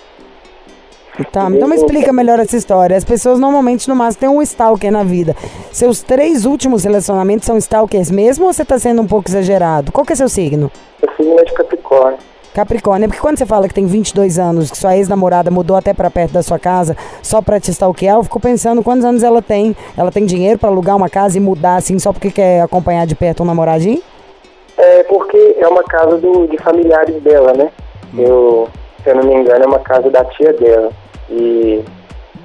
Tá, 1.25 1.49
então 1.51 1.69
me 1.69 1.75
explica 1.75 2.13
melhor 2.13 2.39
essa 2.39 2.57
história. 2.57 2.97
As 2.97 3.05
pessoas 3.05 3.41
normalmente 3.41 3.89
no 3.89 3.97
máximo 3.97 4.21
têm 4.21 4.29
um 4.29 4.41
stalker 4.43 4.93
na 4.93 5.03
vida. 5.03 5.35
Seus 5.73 6.01
três 6.03 6.45
últimos 6.45 6.85
relacionamentos 6.85 7.47
são 7.47 7.57
stalkers 7.57 8.11
mesmo 8.11 8.47
ou 8.47 8.53
você 8.53 8.65
tá 8.65 8.79
sendo 8.79 9.03
um 9.03 9.07
pouco 9.07 9.29
exagerado? 9.29 9.91
Qual 9.91 10.07
que 10.07 10.13
é 10.13 10.17
seu 10.17 10.29
signo? 10.29 10.71
Eu 11.03 11.09
signo 11.17 11.39
é 11.41 11.45
de 11.45 11.53
Capricórnio. 11.53 12.19
Capricórnio, 12.55 13.09
porque 13.09 13.21
quando 13.21 13.39
você 13.39 13.47
fala 13.47 13.69
que 13.69 13.75
tem 13.75 13.87
22 13.87 14.39
anos, 14.39 14.71
que 14.71 14.77
sua 14.77 14.97
ex-namorada 14.97 15.51
mudou 15.51 15.77
até 15.77 15.93
pra 15.93 16.11
perto 16.11 16.33
da 16.33 16.43
sua 16.43 16.59
casa 16.59 16.97
só 17.23 17.43
pra 17.43 17.61
te 17.61 17.71
stalkear, 17.71 18.17
eu 18.17 18.25
fico 18.25 18.41
pensando 18.41 18.83
quantos 18.83 19.05
anos 19.05 19.23
ela 19.23 19.43
tem. 19.43 19.77
Ela 19.97 20.11
tem 20.11 20.25
dinheiro 20.25 20.59
pra 20.59 20.69
alugar 20.69 20.97
uma 20.97 21.09
casa 21.09 21.37
e 21.37 21.41
mudar 21.41 21.77
assim 21.77 21.99
só 21.99 22.13
porque 22.13 22.31
quer 22.31 22.63
acompanhar 22.63 23.07
de 23.07 23.15
perto 23.15 23.43
um 23.43 23.47
namoradinho? 23.47 24.03
É 24.77 25.03
porque 25.05 25.57
é 25.59 25.69
uma 25.69 25.83
casa 25.83 26.17
do, 26.17 26.47
de 26.47 26.59
familiares 26.59 27.23
dela, 27.23 27.53
né? 27.53 27.71
Eu, 28.17 28.69
se 29.03 29.11
eu 29.11 29.17
não 29.17 29.25
me 29.25 29.35
engano, 29.35 29.65
é 29.65 29.67
uma 29.67 29.81
casa 29.81 30.09
da 30.11 30.25
tia 30.25 30.53
dela. 30.53 30.91
E 31.31 31.85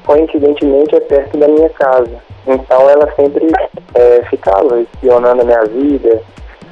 coincidentemente 0.05 0.95
é 0.95 0.99
perto 0.99 1.37
da 1.37 1.47
minha 1.47 1.69
casa. 1.69 2.11
Então 2.45 2.89
ela 2.89 3.09
sempre 3.15 3.47
é, 3.95 4.21
ficava 4.29 4.81
espionando 4.81 5.41
a 5.41 5.45
minha 5.45 5.63
vida. 5.65 6.21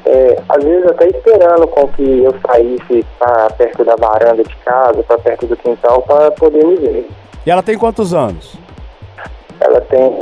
É, 0.05 0.37
às 0.49 0.63
vezes 0.63 0.89
até 0.89 1.07
esperando 1.07 1.67
com 1.67 1.87
que 1.89 2.23
eu 2.23 2.33
saísse 2.45 3.05
para 3.19 3.49
perto 3.51 3.83
da 3.85 3.95
varanda 3.95 4.43
de 4.43 4.55
casa, 4.65 5.03
para 5.03 5.17
perto 5.19 5.45
do 5.45 5.55
quintal, 5.55 6.01
para 6.01 6.31
poder 6.31 6.65
me 6.65 6.75
ver. 6.75 7.07
E 7.45 7.51
ela 7.51 7.61
tem 7.63 7.77
quantos 7.77 8.13
anos? 8.13 8.55
Ela 9.59 9.79
tem 9.81 10.19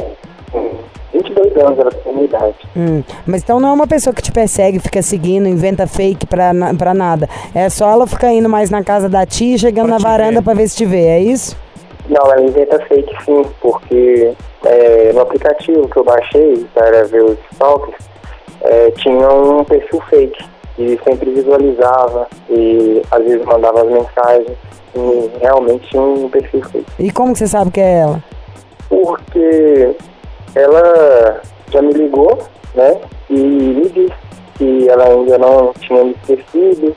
hum, 0.54 0.72
22 1.14 1.56
anos, 1.58 1.80
ela 1.80 1.92
tem 1.92 2.14
minha 2.14 2.26
idade. 2.26 2.56
Hum, 2.76 3.02
mas 3.26 3.42
então 3.42 3.60
não 3.60 3.70
é 3.70 3.72
uma 3.74 3.88
pessoa 3.88 4.14
que 4.14 4.22
te 4.22 4.32
persegue, 4.34 4.80
fica 4.80 5.02
seguindo, 5.02 5.48
inventa 5.48 5.88
fake 5.88 6.28
pra, 6.28 6.54
na- 6.54 6.74
pra 6.74 6.94
nada. 6.94 7.28
É 7.56 7.70
só 7.70 7.90
ela 7.90 8.06
ficar 8.06 8.34
indo 8.34 8.50
mais 8.50 8.70
na 8.70 8.84
casa 8.84 9.08
da 9.08 9.26
tia, 9.26 9.56
e 9.56 9.60
chegando 9.60 9.88
Pra 9.88 9.98
na 9.98 10.04
varanda 10.04 10.42
pra 10.42 10.54
ver 10.54 10.68
se 10.68 10.76
te 10.76 10.86
vê, 10.86 11.06
é 11.06 11.20
isso? 11.22 11.58
Não, 12.10 12.32
ela 12.32 12.42
inventa 12.42 12.80
fake 12.88 13.24
sim, 13.24 13.46
porque 13.62 14.34
é, 14.66 15.14
no 15.14 15.22
aplicativo 15.22 15.88
que 15.88 15.98
eu 15.98 16.04
baixei 16.04 16.66
para 16.74 17.04
ver 17.04 17.24
os 17.24 17.38
stalkers, 17.52 18.10
é, 18.62 18.92
tinha 18.92 19.30
um 19.30 19.64
perfil 19.64 20.02
fake 20.10 20.44
e 20.78 21.00
sempre 21.04 21.30
visualizava 21.32 22.28
e 22.50 23.02
às 23.12 23.24
vezes 23.24 23.46
mandava 23.46 23.84
as 23.84 23.90
mensagens 23.90 24.58
e 24.96 25.32
realmente 25.40 25.88
tinha 25.90 26.02
um 26.02 26.30
perfil 26.30 26.64
fake. 26.64 26.86
E 26.98 27.12
como 27.12 27.36
você 27.36 27.48
sabe 27.48 27.72
que 27.72 27.80
é 27.80 28.00
ela? 28.00 28.24
Porque 28.90 29.96
ela 30.56 31.42
já 31.72 31.82
me 31.82 31.94
ligou, 31.94 32.40
né, 32.74 33.00
e 33.30 33.36
me 33.36 33.90
disse 33.90 34.14
que 34.58 34.90
ela 34.90 35.06
ainda 35.06 35.38
não 35.38 35.74
tinha 35.74 36.04
me 36.04 36.12
esquecido 36.12 36.96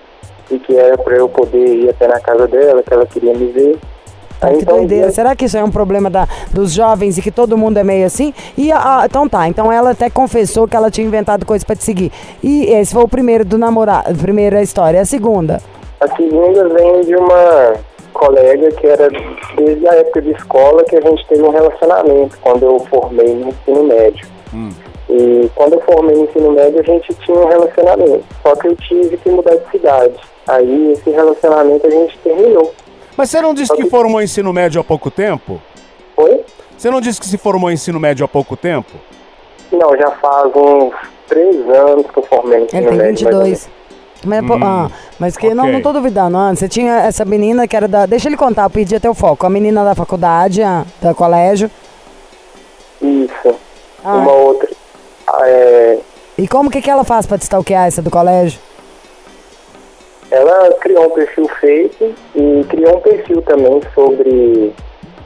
e 0.50 0.58
que 0.58 0.76
era 0.76 0.96
para 0.96 1.16
eu 1.16 1.28
poder 1.28 1.66
ir 1.66 1.90
até 1.90 2.08
na 2.08 2.18
casa 2.20 2.46
dela, 2.48 2.82
que 2.82 2.92
ela 2.92 3.06
queria 3.06 3.34
me 3.34 3.46
ver. 3.52 3.78
Que 4.50 4.56
então, 4.62 4.76
doideira. 4.78 5.10
Será 5.10 5.34
que 5.36 5.44
isso 5.44 5.56
é 5.56 5.64
um 5.64 5.70
problema 5.70 6.08
da, 6.10 6.26
dos 6.52 6.72
jovens 6.72 7.18
e 7.18 7.22
que 7.22 7.30
todo 7.30 7.56
mundo 7.56 7.76
é 7.78 7.84
meio 7.84 8.06
assim? 8.06 8.32
E 8.56 8.70
a- 8.72 9.00
a- 9.02 9.06
então 9.06 9.28
tá, 9.28 9.46
então 9.48 9.70
ela 9.72 9.90
até 9.90 10.08
confessou 10.10 10.66
que 10.68 10.76
ela 10.76 10.90
tinha 10.90 11.06
inventado 11.06 11.44
coisa 11.46 11.64
pra 11.64 11.76
te 11.76 11.84
seguir. 11.84 12.10
E 12.42 12.64
esse 12.66 12.92
foi 12.94 13.02
o 13.02 13.08
primeiro 13.08 13.44
do 13.44 13.56
namorado, 13.58 14.10
a 14.10 14.14
primeira 14.14 14.62
história. 14.62 15.00
A 15.00 15.04
segunda? 15.04 15.60
A 16.00 16.08
segunda 16.16 16.68
vem 16.68 17.02
de 17.02 17.14
uma 17.16 17.74
colega 18.12 18.70
que 18.72 18.86
era 18.86 19.08
desde 19.56 19.88
a 19.88 19.94
época 19.94 20.20
de 20.20 20.30
escola 20.32 20.84
que 20.84 20.96
a 20.96 21.00
gente 21.00 21.26
teve 21.28 21.42
um 21.42 21.50
relacionamento, 21.50 22.36
quando 22.42 22.64
eu 22.64 22.78
formei 22.90 23.34
no 23.34 23.48
ensino 23.48 23.84
médio. 23.84 24.26
E 25.08 25.50
quando 25.54 25.74
eu 25.74 25.80
formei 25.82 26.16
no 26.16 26.24
ensino 26.24 26.52
médio, 26.52 26.80
a 26.80 26.82
gente 26.82 27.12
tinha 27.14 27.36
um 27.38 27.46
relacionamento. 27.46 28.24
Só 28.42 28.54
que 28.56 28.68
eu 28.68 28.76
tive 28.76 29.16
que 29.16 29.28
mudar 29.30 29.56
de 29.56 29.70
cidade. 29.70 30.14
Aí 30.48 30.92
esse 30.92 31.10
relacionamento 31.10 31.86
a 31.86 31.90
gente 31.90 32.18
terminou. 32.18 32.72
Mas 33.16 33.30
você 33.30 33.40
não 33.40 33.54
disse 33.54 33.74
que 33.74 33.88
formou 33.88 34.22
ensino 34.22 34.52
médio 34.52 34.80
há 34.80 34.84
pouco 34.84 35.10
tempo? 35.10 35.60
Foi? 36.16 36.44
Você 36.76 36.90
não 36.90 37.00
disse 37.00 37.20
que 37.20 37.26
se 37.26 37.38
formou 37.38 37.70
ensino 37.70 38.00
médio 38.00 38.24
há 38.24 38.28
pouco 38.28 38.56
tempo? 38.56 38.92
Não, 39.70 39.96
já 39.96 40.10
faz 40.12 40.50
uns 40.54 40.92
três 41.28 41.56
anos 41.68 42.06
que 42.10 42.18
eu 42.18 42.22
formei 42.24 42.58
no 42.60 42.64
ensino 42.66 42.80
Ele 42.80 42.88
tem 42.88 42.98
médio. 42.98 43.24
mais 43.24 43.36
ou 43.36 43.42
22. 43.44 43.70
Mas, 44.24 44.46
pô, 44.46 44.54
ah, 44.62 44.88
mas 45.18 45.36
que 45.36 45.52
não, 45.52 45.64
ok. 45.64 45.72
não 45.72 45.82
tô 45.82 45.92
duvidando. 45.92 46.38
Você 46.56 46.68
tinha 46.68 46.98
essa 47.00 47.24
menina 47.24 47.66
que 47.66 47.76
era 47.76 47.88
da. 47.88 48.06
Deixa 48.06 48.28
ele 48.28 48.36
contar, 48.36 48.64
eu 48.64 48.70
pedi 48.70 48.94
até 48.94 49.10
o 49.10 49.14
foco. 49.14 49.44
A 49.44 49.50
menina 49.50 49.84
da 49.84 49.94
faculdade, 49.96 50.62
a, 50.62 50.84
do 51.00 51.12
colégio. 51.14 51.68
Isso. 53.00 53.54
Ah. 54.04 54.14
Uma 54.16 54.32
outra. 54.32 54.68
ah, 55.26 55.40
É, 55.48 55.98
E 56.38 56.46
como 56.46 56.70
que, 56.70 56.80
que 56.80 56.90
ela 56.90 57.02
faz 57.04 57.26
pra 57.26 57.36
te 57.36 57.42
stalkear 57.42 57.86
essa 57.88 58.00
do 58.00 58.10
colégio? 58.10 58.60
Ela 60.32 60.72
criou 60.80 61.08
um 61.08 61.10
perfil 61.10 61.46
fake 61.60 62.14
e 62.34 62.64
criou 62.70 62.96
um 62.96 63.00
perfil 63.00 63.42
também 63.42 63.82
sobre 63.94 64.72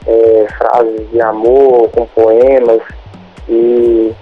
é, 0.05 0.47
frases 0.57 1.09
de 1.11 1.21
amor, 1.21 1.89
com 1.91 2.05
poemas 2.07 2.81
e 3.47 4.13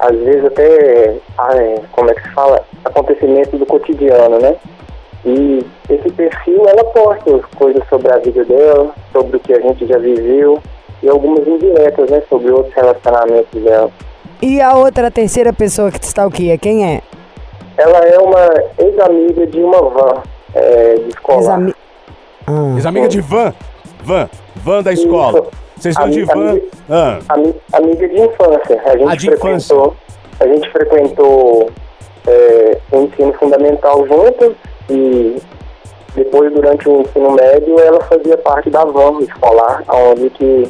às 0.00 0.16
vezes 0.18 0.44
até, 0.44 1.16
ah, 1.38 1.56
é, 1.56 1.80
como 1.92 2.10
é 2.10 2.14
que 2.14 2.22
se 2.22 2.34
fala, 2.34 2.64
acontecimentos 2.84 3.58
do 3.58 3.64
cotidiano, 3.64 4.40
né? 4.40 4.56
E 5.24 5.64
esse 5.88 6.10
perfil 6.10 6.66
ela 6.66 6.82
posta 6.84 7.40
coisas 7.56 7.82
sobre 7.88 8.12
a 8.12 8.18
vida 8.18 8.44
dela, 8.44 8.92
sobre 9.12 9.36
o 9.36 9.40
que 9.40 9.52
a 9.52 9.60
gente 9.60 9.86
já 9.86 9.98
viveu 9.98 10.60
e 11.00 11.08
algumas 11.08 11.46
indiretas, 11.46 12.10
né? 12.10 12.22
Sobre 12.28 12.50
outros 12.50 12.74
relacionamentos 12.74 13.62
dela. 13.62 13.90
E 14.42 14.60
a 14.60 14.74
outra, 14.74 15.06
a 15.06 15.10
terceira 15.12 15.52
pessoa 15.52 15.92
que 15.92 16.00
te 16.00 16.08
stalkeia, 16.08 16.58
quem 16.58 16.84
é? 16.84 17.02
Ela 17.76 17.98
é 17.98 18.18
uma 18.18 18.48
ex-amiga 18.78 19.46
de 19.46 19.58
uma 19.60 19.82
van 19.82 20.22
é, 20.54 20.94
de 20.94 21.08
escola. 21.08 21.40
Ex-ami- 21.40 21.74
Ah. 22.46 22.74
Ex-amiga 22.76 23.08
de 23.08 23.20
van? 23.20 23.52
Van. 24.02 24.28
Van 24.56 24.82
da 24.82 24.92
escola. 24.92 25.38
Isso. 25.40 25.50
Vocês 25.76 25.94
estão 25.96 26.10
de 26.10 26.24
van. 26.24 26.32
ami- 26.50 26.62
Ah, 26.90 27.18
Ami- 27.30 27.54
amiga 27.72 28.08
de 28.08 28.20
infância. 28.20 28.82
A 28.84 28.96
gente 28.96 29.08
Ah, 29.10 29.16
de 29.16 29.26
frequentou, 29.26 29.94
a 30.40 30.46
gente 30.46 30.70
frequentou 30.70 31.70
é, 32.26 32.78
o 32.92 33.00
ensino 33.02 33.32
fundamental 33.34 34.06
juntas 34.06 34.52
e 34.88 35.36
depois 36.14 36.52
durante 36.52 36.88
o 36.88 37.00
ensino 37.02 37.32
médio 37.32 37.78
ela 37.80 38.00
fazia 38.04 38.36
parte 38.38 38.70
da 38.70 38.84
van 38.84 39.18
escolar, 39.20 39.82
onde 39.88 40.30
que 40.30 40.68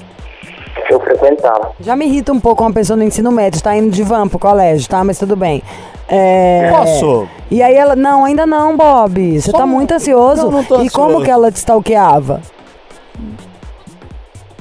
eu 0.90 1.00
frequentava. 1.00 1.72
Já 1.80 1.94
me 1.96 2.06
irrita 2.06 2.32
um 2.32 2.40
pouco 2.40 2.62
uma 2.62 2.72
pessoa 2.72 2.96
no 2.96 3.02
ensino 3.02 3.30
médio, 3.32 3.62
tá 3.62 3.74
indo 3.76 3.90
de 3.90 4.02
van 4.02 4.28
pro 4.28 4.38
colégio, 4.38 4.88
tá? 4.88 5.02
Mas 5.04 5.18
tudo 5.18 5.34
bem. 5.36 5.62
É... 6.08 6.70
Posso? 6.70 7.26
E 7.50 7.62
aí 7.62 7.74
ela. 7.74 7.96
Não, 7.96 8.24
ainda 8.24 8.44
não, 8.46 8.76
Bob. 8.76 9.40
Você 9.40 9.50
Só 9.50 9.58
tá 9.58 9.64
um- 9.64 9.68
muito 9.68 9.92
ansioso. 9.94 10.44
Não, 10.44 10.50
não 10.50 10.64
tô 10.64 10.82
E 10.82 10.90
como 10.90 11.06
ansioso. 11.08 11.24
que 11.24 11.30
ela 11.30 11.50
te 11.50 11.56
stalkeava? 11.56 12.40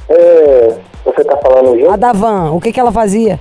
É, 0.09 0.75
você 1.05 1.23
tá 1.23 1.37
falando 1.37 1.73
A 1.73 1.79
junto? 1.79 1.97
da 1.97 2.11
van, 2.13 2.51
o 2.51 2.61
que 2.61 2.71
que 2.71 2.79
ela 2.79 2.91
fazia? 2.91 3.39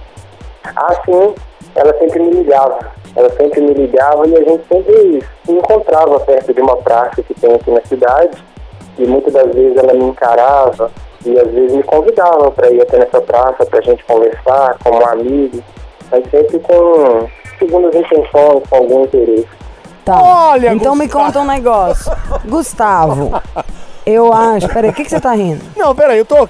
Ah, 0.77 0.95
sim. 1.05 1.35
Ela 1.75 1.97
sempre 1.99 2.21
me 2.21 2.31
ligava. 2.31 2.79
Ela 3.15 3.31
sempre 3.31 3.61
me 3.61 3.75
ligava 3.75 4.27
e 4.27 4.35
a 4.37 4.39
gente 4.39 4.63
sempre 4.69 5.23
se 5.45 5.53
encontrava 5.53 6.19
perto 6.21 6.55
de 6.55 6.61
uma 6.61 6.77
praça 6.77 7.23
que 7.23 7.35
tem 7.35 7.53
aqui 7.55 7.71
na 7.71 7.81
cidade. 7.83 8.43
E 8.99 9.07
muitas 9.07 9.33
das 9.33 9.53
vezes 9.55 9.77
ela 9.77 9.93
me 9.95 10.05
encarava 10.05 10.91
e 11.25 11.39
às 11.39 11.51
vezes 11.51 11.77
me 11.77 11.83
convidava 11.83 12.51
para 12.51 12.71
ir 12.71 12.81
até 12.83 12.99
nessa 12.99 13.21
praça 13.21 13.65
para 13.67 13.79
a 13.79 13.83
gente 13.83 14.05
conversar 14.05 14.77
como 14.83 15.01
um 15.01 15.07
amigo, 15.07 15.63
mas 16.11 16.31
sempre 16.31 16.59
com 16.61 17.29
segundas 17.59 17.95
intenções, 17.95 18.63
com 18.69 18.77
algum 18.77 19.05
interesse. 19.05 19.49
Tá. 20.05 20.21
Olha, 20.21 20.73
então 20.75 20.97
me 20.97 21.07
Gustavo. 21.07 21.27
conta 21.27 21.41
um 21.41 21.47
negócio. 21.47 22.13
Gustavo, 22.45 23.41
Eu 24.05 24.33
acho. 24.33 24.69
Peraí, 24.69 24.91
o 24.91 24.93
que, 24.93 25.05
que 25.05 25.11
você 25.11 25.21
tá 25.21 25.33
rindo? 25.33 25.65
Não, 25.77 25.95
peraí, 25.95 26.19
eu 26.19 26.25
tô. 26.25 26.49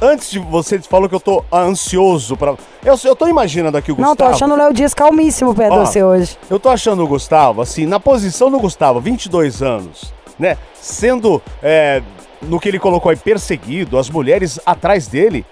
Antes 0.00 0.30
de 0.30 0.38
você 0.38 0.78
falou 0.80 1.08
que 1.08 1.14
eu 1.14 1.20
tô 1.20 1.42
ansioso 1.52 2.36
pra. 2.36 2.54
Eu, 2.84 2.94
eu 3.02 3.16
tô 3.16 3.26
imaginando 3.26 3.78
aqui 3.78 3.90
o 3.90 3.96
Gustavo. 3.96 4.10
Não, 4.10 4.16
tô 4.16 4.24
achando 4.24 4.54
o 4.54 4.56
Léo 4.56 4.72
Dias 4.74 4.92
calmíssimo 4.92 5.54
perto 5.54 5.72
Ó, 5.72 5.82
de 5.82 5.88
você 5.88 6.02
hoje. 6.02 6.38
Eu 6.50 6.60
tô 6.60 6.68
achando 6.68 7.02
o 7.02 7.08
Gustavo, 7.08 7.62
assim, 7.62 7.86
na 7.86 7.98
posição 7.98 8.50
do 8.50 8.60
Gustavo, 8.60 9.00
22 9.00 9.62
anos, 9.62 10.12
né? 10.38 10.58
Sendo, 10.74 11.42
é, 11.62 12.02
no 12.42 12.60
que 12.60 12.68
ele 12.68 12.78
colocou 12.78 13.10
aí, 13.10 13.16
perseguido, 13.16 13.98
as 13.98 14.10
mulheres 14.10 14.60
atrás 14.64 15.06
dele. 15.06 15.44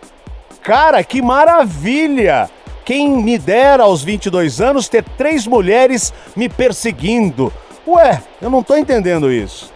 Cara, 0.62 1.02
que 1.04 1.22
maravilha! 1.22 2.50
Quem 2.84 3.10
me 3.10 3.36
dera 3.36 3.82
aos 3.82 4.04
22 4.04 4.60
anos 4.60 4.88
ter 4.88 5.02
três 5.16 5.44
mulheres 5.46 6.14
me 6.36 6.48
perseguindo. 6.48 7.52
Ué, 7.86 8.22
eu 8.40 8.48
não 8.48 8.62
tô 8.62 8.76
entendendo 8.76 9.30
isso. 9.32 9.72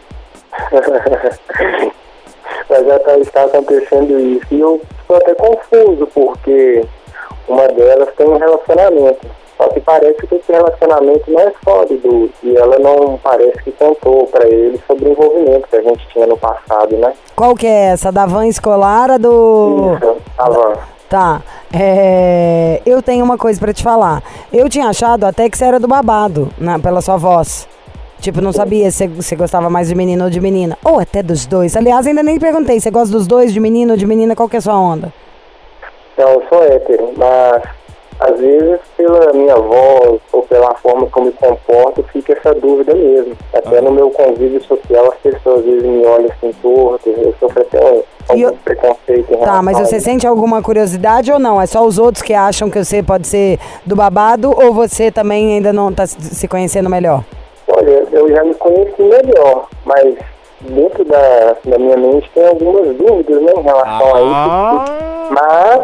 Mas 2.71 2.87
já 2.87 2.99
tá, 3.01 3.19
está 3.19 3.45
acontecendo 3.45 4.19
isso. 4.19 4.47
E 4.53 4.61
eu 4.61 4.81
estou 5.01 5.17
até 5.17 5.35
confuso, 5.35 6.07
porque 6.15 6.85
uma 7.49 7.67
delas 7.67 8.15
tem 8.17 8.27
um 8.29 8.37
relacionamento. 8.37 9.27
Só 9.61 9.69
que 9.69 9.81
parece 9.81 10.27
que 10.27 10.35
esse 10.37 10.51
relacionamento 10.51 11.31
não 11.31 11.39
é 11.41 11.53
sólido. 11.63 12.31
E 12.43 12.57
ela 12.57 12.79
não 12.79 13.19
parece 13.23 13.63
que 13.63 13.71
contou 13.73 14.27
para 14.29 14.49
ele 14.49 14.81
sobre 14.87 15.05
o 15.09 15.13
envolvimento 15.13 15.69
que 15.69 15.77
a 15.77 15.83
gente 15.83 16.09
tinha 16.09 16.27
no 16.27 16.39
passado, 16.39 16.97
né? 16.97 17.13
Qual 17.37 17.55
que 17.55 17.67
é 17.67 17.91
essa? 17.93 18.11
Da 18.11 18.25
van 18.25 18.47
escolar, 18.47 19.11
a 19.11 19.19
do... 19.19 19.97
Isso, 19.97 20.17
a 20.39 20.49
van. 20.49 20.73
Tá. 21.11 21.43
É, 21.75 22.81
Eu 22.87 23.03
tenho 23.03 23.23
uma 23.23 23.37
coisa 23.37 23.61
pra 23.61 23.73
te 23.75 23.83
falar. 23.83 24.23
Eu 24.51 24.67
tinha 24.69 24.87
achado 24.89 25.25
até 25.27 25.51
que 25.51 25.59
você 25.59 25.65
era 25.67 25.79
do 25.79 25.87
babado, 25.89 26.49
na- 26.57 26.79
pela 26.79 27.03
sua 27.03 27.19
voz. 27.19 27.69
Tipo, 28.21 28.41
não 28.41 28.53
sabia 28.53 28.91
se 28.91 29.09
você 29.09 29.35
gostava 29.37 29.69
mais 29.69 29.89
de 29.89 29.95
menino 29.95 30.25
ou 30.25 30.31
de 30.31 30.41
menina. 30.41 30.79
Ou 30.85 31.01
até 31.01 31.23
dos 31.23 31.45
dois. 31.47 31.77
Aliás, 31.77 32.07
ainda 32.07 32.23
nem 32.23 32.39
perguntei. 32.39 32.79
Você 32.81 32.91
gosta 32.91 33.13
dos 33.13 33.27
dois, 33.27 33.53
de 33.53 33.61
menino 33.61 33.93
ou 33.93 33.97
de 33.99 34.07
menina? 34.07 34.35
Qual 34.37 34.49
que 34.49 34.57
é 34.57 34.59
a 34.59 34.63
sua 34.63 34.79
onda? 34.79 35.13
Então, 36.15 36.29
eu 36.31 36.43
sou 36.49 36.63
hétero, 36.63 37.13
mas 37.17 37.63
às 38.21 38.39
vezes 38.39 38.79
pela 38.97 39.33
minha 39.33 39.57
voz 39.57 40.21
ou 40.33 40.43
pela 40.43 40.75
forma 40.75 41.07
como 41.07 41.27
me 41.27 41.33
comporto, 41.33 42.03
fica 42.13 42.35
essa 42.35 42.55
dúvida 42.55 42.95
mesmo. 42.95 43.35
Até 43.53 43.81
no 43.81 43.91
meu 43.91 44.11
convívio 44.11 44.63
social, 44.63 45.07
as 45.13 45.19
pessoas 45.19 45.61
às 45.61 45.65
vezes 45.65 45.83
me 45.83 46.05
olham 46.07 46.27
assim 46.31 46.53
torto, 46.61 47.09
eu 47.09 47.35
sofro 47.41 47.63
até 47.63 47.81
um, 47.81 48.03
E 48.37 48.43
eu- 48.43 48.49
algum 48.49 48.59
preconceito 48.59 49.37
Tá, 49.39 49.63
mas 49.63 49.79
você 49.79 49.99
sente 49.99 50.27
alguma 50.27 50.63
curiosidade 50.63 51.33
ou 51.33 51.39
não? 51.39 51.61
É 51.61 51.67
só 51.67 51.83
os 51.85 51.99
outros 51.99 52.23
que 52.23 52.35
acham 52.35 52.69
que 52.71 52.83
você 52.85 53.03
pode 53.03 53.27
ser 53.27 53.59
do 53.87 53.97
babado 53.97 54.51
ou 54.51 54.73
você 54.73 55.11
também 55.11 55.55
ainda 55.55 55.73
não 55.73 55.93
tá 55.93 56.07
se 56.07 56.47
conhecendo 56.47 56.89
melhor? 56.91 57.25
Olha, 57.69 58.07
eu 58.13 58.29
já 58.29 58.45
me 58.45 58.55
conheci 58.55 59.01
melhor, 59.03 59.67
mas 59.85 60.15
dentro 60.61 61.05
da, 61.05 61.57
da 61.65 61.79
minha 61.79 61.97
mente 61.97 62.31
tem 62.35 62.47
algumas 62.47 62.95
dúvidas 62.97 63.41
né, 63.43 63.53
em 63.57 63.63
relação 63.63 64.15
a 64.15 64.21
isso. 64.23 65.33
Mas, 65.33 65.81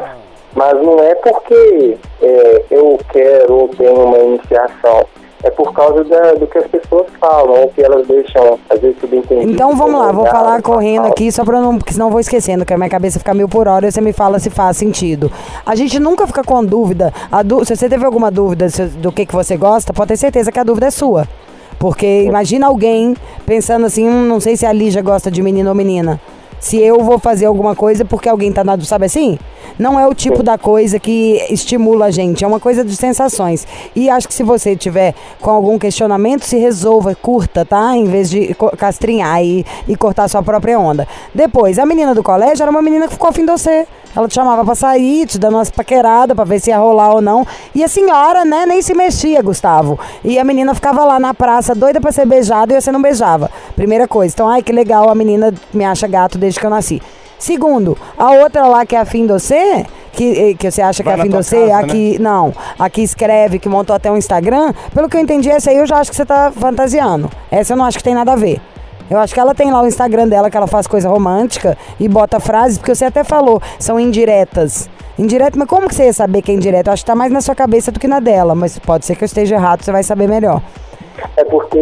mas 0.57 0.75
não 0.83 0.99
é 0.99 1.15
porque 1.15 1.97
é, 2.23 2.63
eu 2.71 2.99
quero 3.13 3.55
ou 3.55 3.69
tenho 3.69 3.95
uma 3.95 4.19
iniciação. 4.19 5.05
É 5.45 5.51
por 5.51 5.73
causa 5.75 6.03
da- 6.03 6.33
do 6.33 6.47
que 6.47 6.59
as 6.59 6.67
pessoas 6.67 7.07
falam, 7.21 7.61
ou 7.63 7.69
que 7.69 7.81
elas 7.83 8.07
deixam, 8.09 8.59
às 8.71 8.81
vezes, 8.81 8.99
subentendido. 8.99 9.53
Então 9.53 9.77
vamos 9.77 10.01
lá, 10.01 10.11
vou 10.11 10.27
falar 10.27 10.61
correndo 10.63 11.07
aqui 11.07 11.31
só 11.31 11.45
pra 11.45 11.61
não. 11.61 11.77
Porque 11.77 11.93
senão 11.93 12.11
vou 12.11 12.19
esquecendo, 12.19 12.65
que 12.65 12.73
a 12.73 12.79
minha 12.79 12.89
cabeça 12.89 13.19
fica 13.19 13.35
mil 13.35 13.49
por 13.49 13.69
hora 13.69 13.87
e 13.87 13.93
você 13.93 14.01
me 14.01 14.13
fala 14.15 14.39
se 14.41 14.49
faz 14.51 14.79
sentido. 14.79 15.31
A 15.65 15.77
gente 15.77 16.01
nunca 16.01 16.27
fica 16.27 16.43
com 16.43 16.65
dúvida. 16.65 17.13
Dú- 17.45 17.65
se 17.65 17.77
você 17.77 17.89
teve 17.89 18.05
alguma 18.05 18.31
dúvida 18.31 18.67
do 18.97 19.13
que, 19.13 19.27
que 19.27 19.35
você 19.35 19.57
gosta, 19.59 19.93
pode 19.93 20.09
ter 20.09 20.17
certeza 20.17 20.51
que 20.51 20.59
a 20.59 20.65
dúvida 20.65 20.87
é 20.87 20.91
sua. 20.91 21.29
Porque 21.79 22.23
imagina 22.23 22.67
alguém 22.67 23.15
pensando 23.45 23.85
assim, 23.87 24.09
hum, 24.09 24.25
não 24.27 24.41
sei 24.41 24.57
se 24.57 24.65
a 24.65 24.73
Lígia 24.73 25.03
gosta 25.03 25.31
de 25.31 25.43
menino 25.43 25.69
ou 25.69 25.75
menina. 25.77 26.19
Se 26.59 26.79
eu 26.79 27.01
vou 27.01 27.19
fazer 27.19 27.47
alguma 27.47 27.75
coisa 27.75 28.05
porque 28.05 28.29
alguém 28.29 28.53
tá 28.53 28.65
nado, 28.65 28.85
sabe 28.85 29.07
assim? 29.07 29.39
Não 29.79 30.01
é 30.01 30.07
o 30.07 30.15
tipo 30.15 30.43
da 30.43 30.57
coisa 30.57 30.99
que 30.99 31.45
estimula 31.51 32.07
a 32.07 32.11
gente, 32.11 32.45
é 32.45 32.47
uma 32.47 32.61
coisa 32.61 32.85
de 32.85 32.97
sensações. 32.97 33.67
E 33.95 34.09
acho 34.09 34.27
que 34.27 34.35
se 34.35 34.43
você 34.43 34.75
tiver 34.75 35.15
com 35.41 35.51
algum 35.51 35.79
questionamento, 35.79 36.45
se 36.45 36.57
resolva, 36.57 37.15
curta, 37.15 37.65
tá? 37.65 37.97
Em 37.97 38.07
vez 38.07 38.31
de 38.31 38.57
castrinhar 38.77 39.43
e, 39.43 39.67
e 39.87 39.97
cortar 39.97 40.29
sua 40.29 40.43
própria 40.43 40.79
onda. 40.79 41.07
Depois, 41.35 41.79
a 41.79 41.85
menina 41.85 42.15
do 42.15 42.23
colégio 42.23 42.63
era 42.63 42.71
uma 42.71 42.83
menina 42.83 43.07
que 43.07 43.15
ficou 43.15 43.29
afim 43.29 43.45
de 43.45 43.53
você. 43.53 43.87
Ela 44.17 44.27
te 44.27 44.35
chamava 44.35 44.65
pra 44.65 44.75
sair, 44.75 45.27
te 45.27 45.39
dando 45.39 45.57
umas 45.57 45.71
paqueradas 45.71 46.35
pra 46.35 46.45
ver 46.45 46.59
se 46.59 46.71
ia 46.71 46.79
rolar 46.79 47.13
ou 47.13 47.21
não. 47.21 47.47
E 47.75 47.85
a 47.85 47.89
senhora, 47.89 48.45
né, 48.45 48.65
nem 48.65 48.81
se 48.81 48.95
mexia, 48.95 49.43
Gustavo. 49.43 50.01
E 50.25 50.39
a 50.39 50.45
menina 50.45 50.75
ficava 50.75 51.05
lá 51.05 51.21
na 51.21 51.35
praça, 51.35 51.75
doida 51.75 52.01
pra 52.01 52.11
ser 52.11 52.27
beijada 52.27 52.73
e 52.73 52.81
você 52.81 52.91
não 52.91 53.03
beijava. 53.03 53.51
Primeira 53.75 54.09
coisa. 54.09 54.33
Então, 54.35 54.49
ai, 54.49 54.63
que 54.63 54.73
legal, 54.73 55.11
a 55.11 55.15
menina 55.15 55.53
me 55.73 55.85
acha 55.85 56.07
gato 56.07 56.39
desde 56.39 56.59
que 56.59 56.65
eu 56.65 56.71
nasci. 56.71 57.03
Segundo, 57.39 57.99
a 58.17 58.31
outra 58.31 58.67
lá 58.67 58.87
que 58.87 58.97
é 58.97 59.01
afim 59.01 59.27
de 59.27 59.33
você, 59.35 59.85
que, 60.13 60.25
eh, 60.25 60.55
que 60.55 60.71
você 60.71 60.81
acha 60.81 61.03
que 61.03 61.09
é 61.11 61.13
Vai 61.13 61.21
afim 61.21 61.29
de 61.29 61.37
você, 61.37 61.69
casa, 61.69 61.79
a 61.79 61.85
que, 61.85 62.19
não, 62.19 62.55
a 62.79 62.89
que 62.89 63.03
escreve, 63.03 63.59
que 63.59 63.69
montou 63.69 63.95
até 63.95 64.11
um 64.11 64.17
Instagram, 64.17 64.73
pelo 64.95 65.09
que 65.09 65.19
eu 65.19 65.21
entendi, 65.21 65.51
essa 65.51 65.69
aí 65.71 65.77
eu 65.77 65.87
já 65.87 65.99
acho 65.99 66.11
que 66.11 66.17
você 66.17 66.25
tá 66.25 66.51
fantasiando. 66.51 67.31
Essa 67.51 67.75
eu 67.75 67.77
não 67.77 67.85
acho 67.85 67.99
que 67.99 68.05
tem 68.05 68.15
nada 68.15 68.33
a 68.33 68.37
ver. 68.37 68.59
Eu 69.11 69.19
acho 69.19 69.33
que 69.33 69.41
ela 69.41 69.55
tem 69.55 69.71
lá 69.71 69.83
o 69.83 69.87
Instagram 69.87 70.29
dela, 70.29 70.51
que 70.51 70.57
ela 70.57 70.67
faz 70.67 70.87
coisa 70.87 71.09
romântica 71.09 71.79
e 71.99 72.09
bota 72.09 72.41
frases, 72.41 72.79
porque 72.79 72.95
você 72.95 73.05
até 73.05 73.23
falou, 73.23 73.63
são 73.79 74.01
indiretas. 74.01 74.89
Indireto, 75.19 75.59
mas 75.59 75.69
como 75.69 75.89
que 75.89 75.95
você 75.95 76.07
ia 76.07 76.13
saber 76.13 76.43
que 76.43 76.51
é 76.51 76.55
indireto? 76.55 76.89
Eu 76.89 76.93
acho 76.93 77.03
que 77.03 77.07
tá 77.07 77.15
mais 77.15 77.33
na 77.33 77.41
sua 77.41 77.55
cabeça 77.55 77.91
do 77.91 77.99
que 77.99 78.09
na 78.09 78.21
dela, 78.21 78.55
mas 78.55 78.79
pode 78.79 79.07
ser 79.07 79.17
que 79.17 79.25
eu 79.25 79.27
esteja 79.27 79.55
errado, 79.55 79.83
você 79.83 79.93
vai 79.93 80.03
saber 80.03 80.29
melhor. 80.29 80.61
É 81.37 81.45
porque 81.45 81.79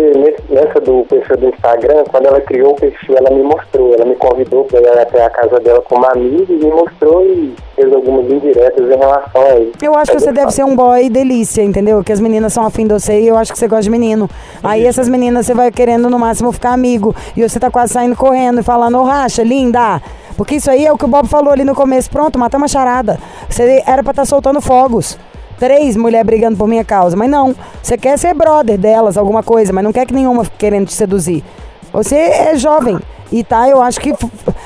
nessa 0.49 0.81
do 0.81 1.05
perfil 1.09 1.37
do 1.37 1.49
Instagram, 1.49 2.05
quando 2.11 2.27
ela 2.27 2.41
criou 2.41 2.73
o 2.73 2.75
perfil, 2.75 3.17
ela 3.17 3.31
me 3.31 3.43
mostrou, 3.43 3.95
ela 3.95 4.05
me 4.05 4.15
convidou 4.17 4.65
para 4.65 4.81
ir 4.81 4.99
até 4.99 5.25
a 5.25 5.31
casa 5.31 5.61
dela 5.61 5.83
como 5.83 6.05
amiga 6.07 6.53
e 6.53 6.57
me 6.57 6.71
mostrou 6.71 7.25
e 7.25 7.55
fez 7.75 7.93
algumas 7.93 8.31
indiretas 8.31 8.85
em 8.85 8.97
relação 8.97 9.43
a 9.43 9.59
isso. 9.59 9.73
Eu 9.83 9.95
acho 9.95 10.11
que 10.11 10.17
Mas 10.17 10.25
você 10.25 10.33
deve 10.33 10.41
falo, 10.41 10.53
ser 10.53 10.65
um 10.65 10.77
boy 10.77 11.09
delícia, 11.09 11.63
entendeu? 11.63 12.03
Que 12.03 12.13
as 12.13 12.21
meninas 12.21 12.53
são 12.53 12.65
afim 12.67 12.87
de 12.87 12.95
você 12.95 13.21
e 13.21 13.29
eu 13.29 13.37
acho 13.37 13.53
que 13.53 13.59
você 13.59 13.69
gosta 13.69 13.83
de 13.83 13.91
menino. 13.91 14.29
Aí 14.63 14.87
essas 14.87 15.09
meninas 15.09 15.47
você 15.47 15.55
vai 15.55 15.71
querendo 15.71 16.09
no 16.11 16.19
máximo 16.19 16.53
ficar 16.53 16.73
amigo. 16.73 17.15
E 17.37 17.47
você 17.47 17.59
tá 17.59 17.71
quase 17.71 17.93
saindo 17.93 18.17
correndo 18.17 18.61
e 18.61 18.63
falando, 18.63 18.99
ô 18.99 19.05
racha, 19.05 19.43
linda. 19.43 20.01
Porque 20.37 20.57
isso 20.57 20.71
aí 20.71 20.85
é 20.85 20.93
o 20.93 20.99
que 20.99 21.05
o 21.05 21.09
Bob 21.09 21.29
falou 21.29 21.53
ali 21.53 21.65
no 21.65 21.75
começo. 21.75 22.11
Pronto, 22.11 22.39
matamos 22.39 22.71
a 22.71 22.73
charada. 22.73 23.19
Você 23.49 23.83
era 23.87 24.03
pra 24.03 24.11
estar 24.11 24.25
soltando 24.25 24.61
fogos. 24.61 25.19
Três 25.65 25.97
mulheres 25.97 26.27
brigando 26.27 26.59
por 26.59 26.69
minha 26.69 26.85
causa. 26.85 27.17
Mas 27.17 27.31
não. 27.31 27.55
Você 27.83 27.97
quer 27.97 28.19
ser 28.19 28.35
brother 28.35 28.77
delas, 28.77 29.17
alguma 29.17 29.43
coisa, 29.43 29.73
mas 29.73 29.83
não 29.83 29.95
quer 29.95 30.05
que 30.05 30.13
nenhuma 30.13 30.45
fique 30.45 30.59
querendo 30.59 30.89
te 30.89 30.93
seduzir. 30.93 31.43
Você 31.91 32.17
é 32.17 32.55
jovem. 32.55 32.99
E 33.33 33.43
tá, 33.43 33.67
eu 33.67 33.81
acho 33.81 33.99
que 33.99 34.13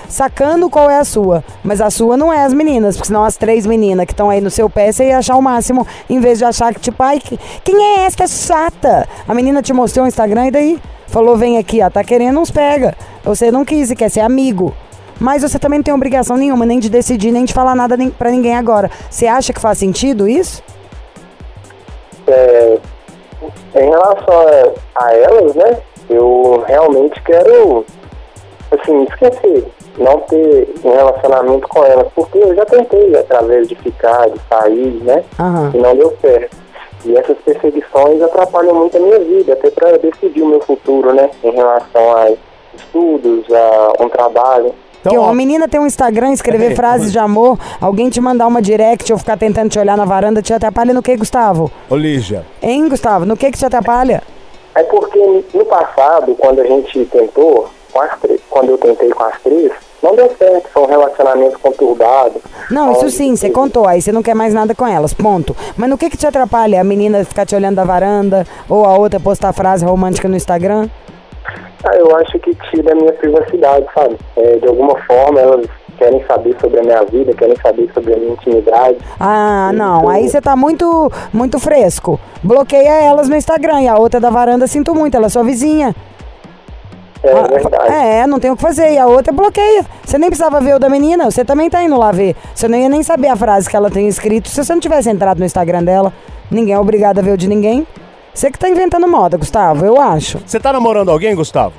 sacando 0.08 0.68
qual 0.68 0.90
é 0.90 0.98
a 0.98 1.04
sua. 1.04 1.44
Mas 1.62 1.80
a 1.80 1.88
sua 1.88 2.16
não 2.16 2.32
é 2.32 2.42
as 2.44 2.52
meninas, 2.52 2.96
porque 2.96 3.06
senão 3.06 3.22
as 3.22 3.36
três 3.36 3.64
meninas 3.64 4.06
que 4.06 4.12
estão 4.12 4.28
aí 4.28 4.40
no 4.40 4.50
seu 4.50 4.68
pé, 4.68 4.90
você 4.90 5.06
ia 5.06 5.18
achar 5.18 5.36
o 5.36 5.40
máximo, 5.40 5.86
em 6.10 6.18
vez 6.18 6.38
de 6.38 6.44
achar 6.44 6.74
que, 6.74 6.80
tipo, 6.80 7.00
ai, 7.00 7.20
que- 7.20 7.38
quem 7.62 7.80
é 7.80 8.04
essa 8.04 8.26
chata? 8.26 9.06
A 9.28 9.32
menina 9.34 9.62
te 9.62 9.72
mostrou 9.72 10.04
o 10.04 10.08
Instagram 10.08 10.48
e 10.48 10.50
daí? 10.50 10.78
Falou, 11.06 11.36
vem 11.36 11.58
aqui, 11.58 11.80
ó, 11.80 11.88
tá 11.88 12.02
querendo 12.02 12.40
uns 12.40 12.50
pega. 12.50 12.96
Você 13.22 13.52
não 13.52 13.64
quis 13.64 13.88
e 13.92 13.94
quer 13.94 14.08
ser 14.10 14.20
amigo. 14.20 14.74
Mas 15.20 15.42
você 15.42 15.60
também 15.60 15.78
não 15.78 15.84
tem 15.84 15.94
obrigação 15.94 16.36
nenhuma, 16.36 16.66
nem 16.66 16.80
de 16.80 16.88
decidir, 16.88 17.30
nem 17.30 17.44
de 17.44 17.52
falar 17.52 17.76
nada 17.76 17.96
nem 17.96 18.10
pra 18.10 18.30
ninguém 18.32 18.56
agora. 18.56 18.90
Você 19.08 19.28
acha 19.28 19.52
que 19.52 19.60
faz 19.60 19.78
sentido 19.78 20.28
isso? 20.28 20.60
É, 22.28 22.78
em 23.74 23.88
relação 23.88 24.34
a, 24.94 25.04
a 25.06 25.14
elas, 25.14 25.54
né, 25.54 25.78
eu 26.08 26.64
realmente 26.66 27.20
quero, 27.22 27.84
assim, 28.70 29.04
esquecer, 29.04 29.64
não 29.96 30.20
ter 30.20 30.74
um 30.84 30.90
relacionamento 30.90 31.68
com 31.68 31.84
elas, 31.84 32.08
porque 32.14 32.38
eu 32.38 32.54
já 32.54 32.64
tentei 32.64 33.16
através 33.16 33.68
de 33.68 33.74
ficar, 33.74 34.28
de 34.30 34.40
sair, 34.48 35.00
né, 35.02 35.24
Aham. 35.38 35.72
e 35.74 35.78
não 35.78 35.96
deu 35.96 36.16
certo. 36.20 36.56
E 37.04 37.16
essas 37.16 37.38
perseguições 37.38 38.20
atrapalham 38.20 38.74
muito 38.74 38.96
a 38.96 39.00
minha 39.00 39.18
vida, 39.20 39.52
até 39.52 39.70
para 39.70 39.98
decidir 39.98 40.42
o 40.42 40.46
meu 40.46 40.60
futuro, 40.60 41.12
né, 41.12 41.30
em 41.44 41.52
relação 41.52 42.16
a 42.16 42.32
estudos, 42.74 43.44
a 43.52 44.02
um 44.02 44.08
trabalho. 44.08 44.74
Então, 45.00 45.12
que 45.12 45.18
ó, 45.18 45.22
uma 45.24 45.34
menina 45.34 45.68
tem 45.68 45.80
um 45.80 45.86
Instagram, 45.86 46.32
escrever 46.32 46.72
É. 46.72 46.74
frases 46.74 47.12
de 47.12 47.18
amor, 47.18 47.58
alguém 47.80 48.08
te 48.10 48.20
mandar 48.20 48.46
uma 48.46 48.60
direct 48.60 49.12
ou 49.12 49.18
ficar 49.18 49.36
tentando 49.36 49.70
te 49.70 49.78
olhar 49.78 49.96
na 49.96 50.04
varanda, 50.04 50.42
te 50.42 50.52
atrapalha 50.52 50.92
no 50.92 51.02
que, 51.02 51.16
Gustavo? 51.16 51.70
Ô, 51.88 51.96
Lígia, 51.96 52.44
Hein, 52.62 52.88
Gustavo? 52.88 53.24
No 53.24 53.36
que 53.36 53.50
que 53.50 53.58
te 53.58 53.64
atrapalha? 53.66 54.22
É 54.74 54.82
porque 54.82 55.44
no 55.54 55.64
passado, 55.64 56.34
quando 56.36 56.60
a 56.60 56.64
gente 56.64 57.04
tentou, 57.06 57.68
com 57.92 58.00
as 58.00 58.18
três, 58.20 58.40
quando 58.50 58.70
eu 58.70 58.78
tentei 58.78 59.08
com 59.10 59.22
as 59.24 59.40
três, 59.40 59.72
não 60.02 60.14
deu 60.14 60.30
certo, 60.38 60.68
foi 60.72 60.82
um 60.82 60.86
relacionamento 60.86 61.58
conturbado. 61.58 62.34
Não, 62.70 62.92
isso 62.92 63.10
sim, 63.10 63.34
você 63.34 63.50
contou, 63.50 63.86
aí 63.88 64.00
você 64.00 64.12
não 64.12 64.22
quer 64.22 64.34
mais 64.34 64.54
nada 64.54 64.74
com 64.74 64.86
elas, 64.86 65.12
ponto. 65.12 65.56
Mas 65.76 65.88
no 65.90 65.98
que 65.98 66.10
que 66.10 66.16
te 66.16 66.26
atrapalha? 66.26 66.80
A 66.80 66.84
menina 66.84 67.24
ficar 67.24 67.44
te 67.46 67.56
olhando 67.56 67.76
da 67.76 67.84
varanda 67.84 68.46
ou 68.68 68.84
a 68.84 68.96
outra 68.96 69.18
postar 69.18 69.52
frase 69.52 69.84
romântica 69.84 70.28
no 70.28 70.36
Instagram? 70.36 70.88
Ah, 71.84 71.94
eu 71.96 72.14
acho 72.16 72.38
que 72.38 72.54
tira 72.70 72.92
a 72.92 72.94
minha 72.94 73.12
privacidade, 73.12 73.86
sabe? 73.94 74.16
É, 74.36 74.56
de 74.56 74.66
alguma 74.66 74.98
forma 75.02 75.40
elas 75.40 75.66
querem 75.96 76.24
saber 76.26 76.56
sobre 76.60 76.80
a 76.80 76.82
minha 76.82 77.02
vida, 77.04 77.34
querem 77.34 77.56
saber 77.56 77.90
sobre 77.92 78.14
a 78.14 78.16
minha 78.16 78.32
intimidade. 78.32 78.98
Ah, 79.18 79.70
não. 79.74 80.00
Tudo. 80.00 80.10
Aí 80.10 80.28
você 80.28 80.40
tá 80.40 80.54
muito, 80.56 81.10
muito 81.32 81.58
fresco. 81.58 82.18
Bloqueia 82.42 83.02
elas 83.02 83.28
no 83.28 83.36
Instagram 83.36 83.82
e 83.82 83.88
a 83.88 83.96
outra 83.96 84.20
da 84.20 84.30
varanda, 84.30 84.66
sinto 84.66 84.94
muito, 84.94 85.16
ela 85.16 85.26
é 85.26 85.28
sua 85.28 85.42
vizinha. 85.42 85.94
É, 87.22 87.32
ah, 87.32 87.42
verdade. 87.48 87.92
é, 87.92 88.26
não 88.28 88.38
tem 88.38 88.50
o 88.50 88.56
que 88.56 88.62
fazer. 88.62 88.92
E 88.92 88.98
a 88.98 89.06
outra 89.06 89.32
bloqueia. 89.32 89.84
Você 90.04 90.18
nem 90.18 90.30
precisava 90.30 90.60
ver 90.60 90.76
o 90.76 90.78
da 90.78 90.88
menina, 90.88 91.30
você 91.30 91.44
também 91.44 91.68
tá 91.68 91.82
indo 91.82 91.98
lá 91.98 92.12
ver. 92.12 92.36
Você 92.54 92.68
não 92.68 92.78
ia 92.78 92.88
nem 92.88 93.02
saber 93.02 93.28
a 93.28 93.36
frase 93.36 93.68
que 93.68 93.76
ela 93.76 93.90
tem 93.90 94.06
escrito 94.06 94.48
se 94.48 94.62
você 94.62 94.72
não 94.72 94.80
tivesse 94.80 95.10
entrado 95.10 95.38
no 95.38 95.44
Instagram 95.44 95.82
dela. 95.82 96.12
Ninguém 96.50 96.74
é 96.74 96.78
obrigado 96.78 97.18
a 97.18 97.22
ver 97.22 97.32
o 97.32 97.36
de 97.36 97.48
ninguém. 97.48 97.86
Você 98.38 98.52
que 98.52 98.58
tá 98.58 98.68
inventando 98.68 99.08
moda, 99.08 99.36
Gustavo, 99.36 99.84
eu 99.84 100.00
acho. 100.00 100.38
Você 100.46 100.60
tá 100.60 100.72
namorando 100.72 101.08
alguém, 101.08 101.34
Gustavo? 101.34 101.74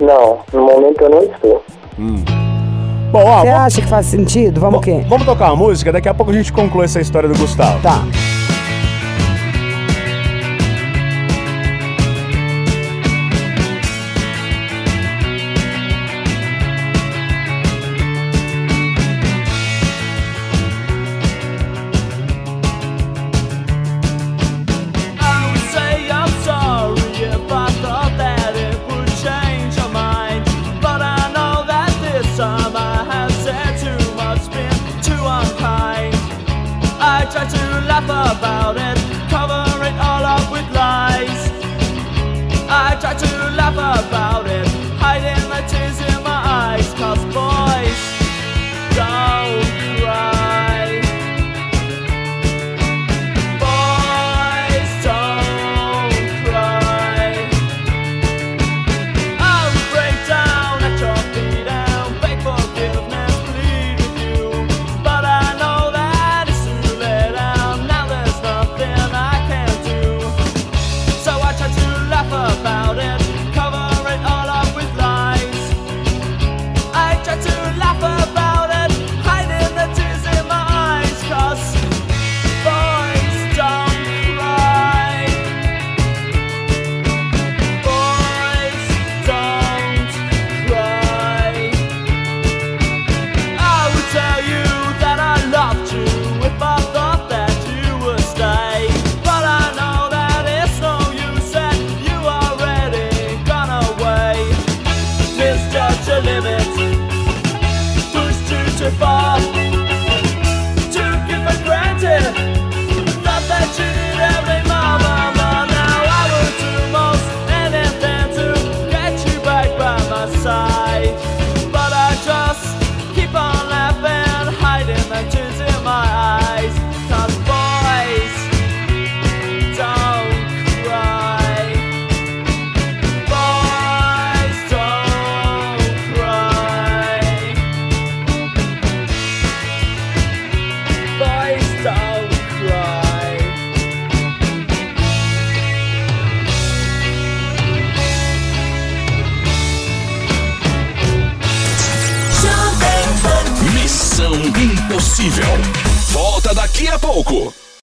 Não, 0.00 0.40
no 0.52 0.62
momento 0.62 1.00
eu 1.00 1.08
não 1.10 1.22
estou. 1.22 1.64
Hum. 1.96 2.24
Bom, 3.12 3.24
ó, 3.24 3.38
Você 3.38 3.46
vamos... 3.46 3.60
acha 3.60 3.80
que 3.80 3.86
faz 3.86 4.06
sentido? 4.06 4.60
Vamos 4.60 4.80
o 4.80 4.82
quê? 4.82 5.04
Vamos 5.08 5.24
tocar 5.24 5.52
uma 5.52 5.56
música, 5.64 5.92
daqui 5.92 6.08
a 6.08 6.14
pouco 6.14 6.32
a 6.32 6.34
gente 6.34 6.52
conclui 6.52 6.86
essa 6.86 7.00
história 7.00 7.28
do 7.28 7.38
Gustavo. 7.38 7.80
Tá. 7.80 8.02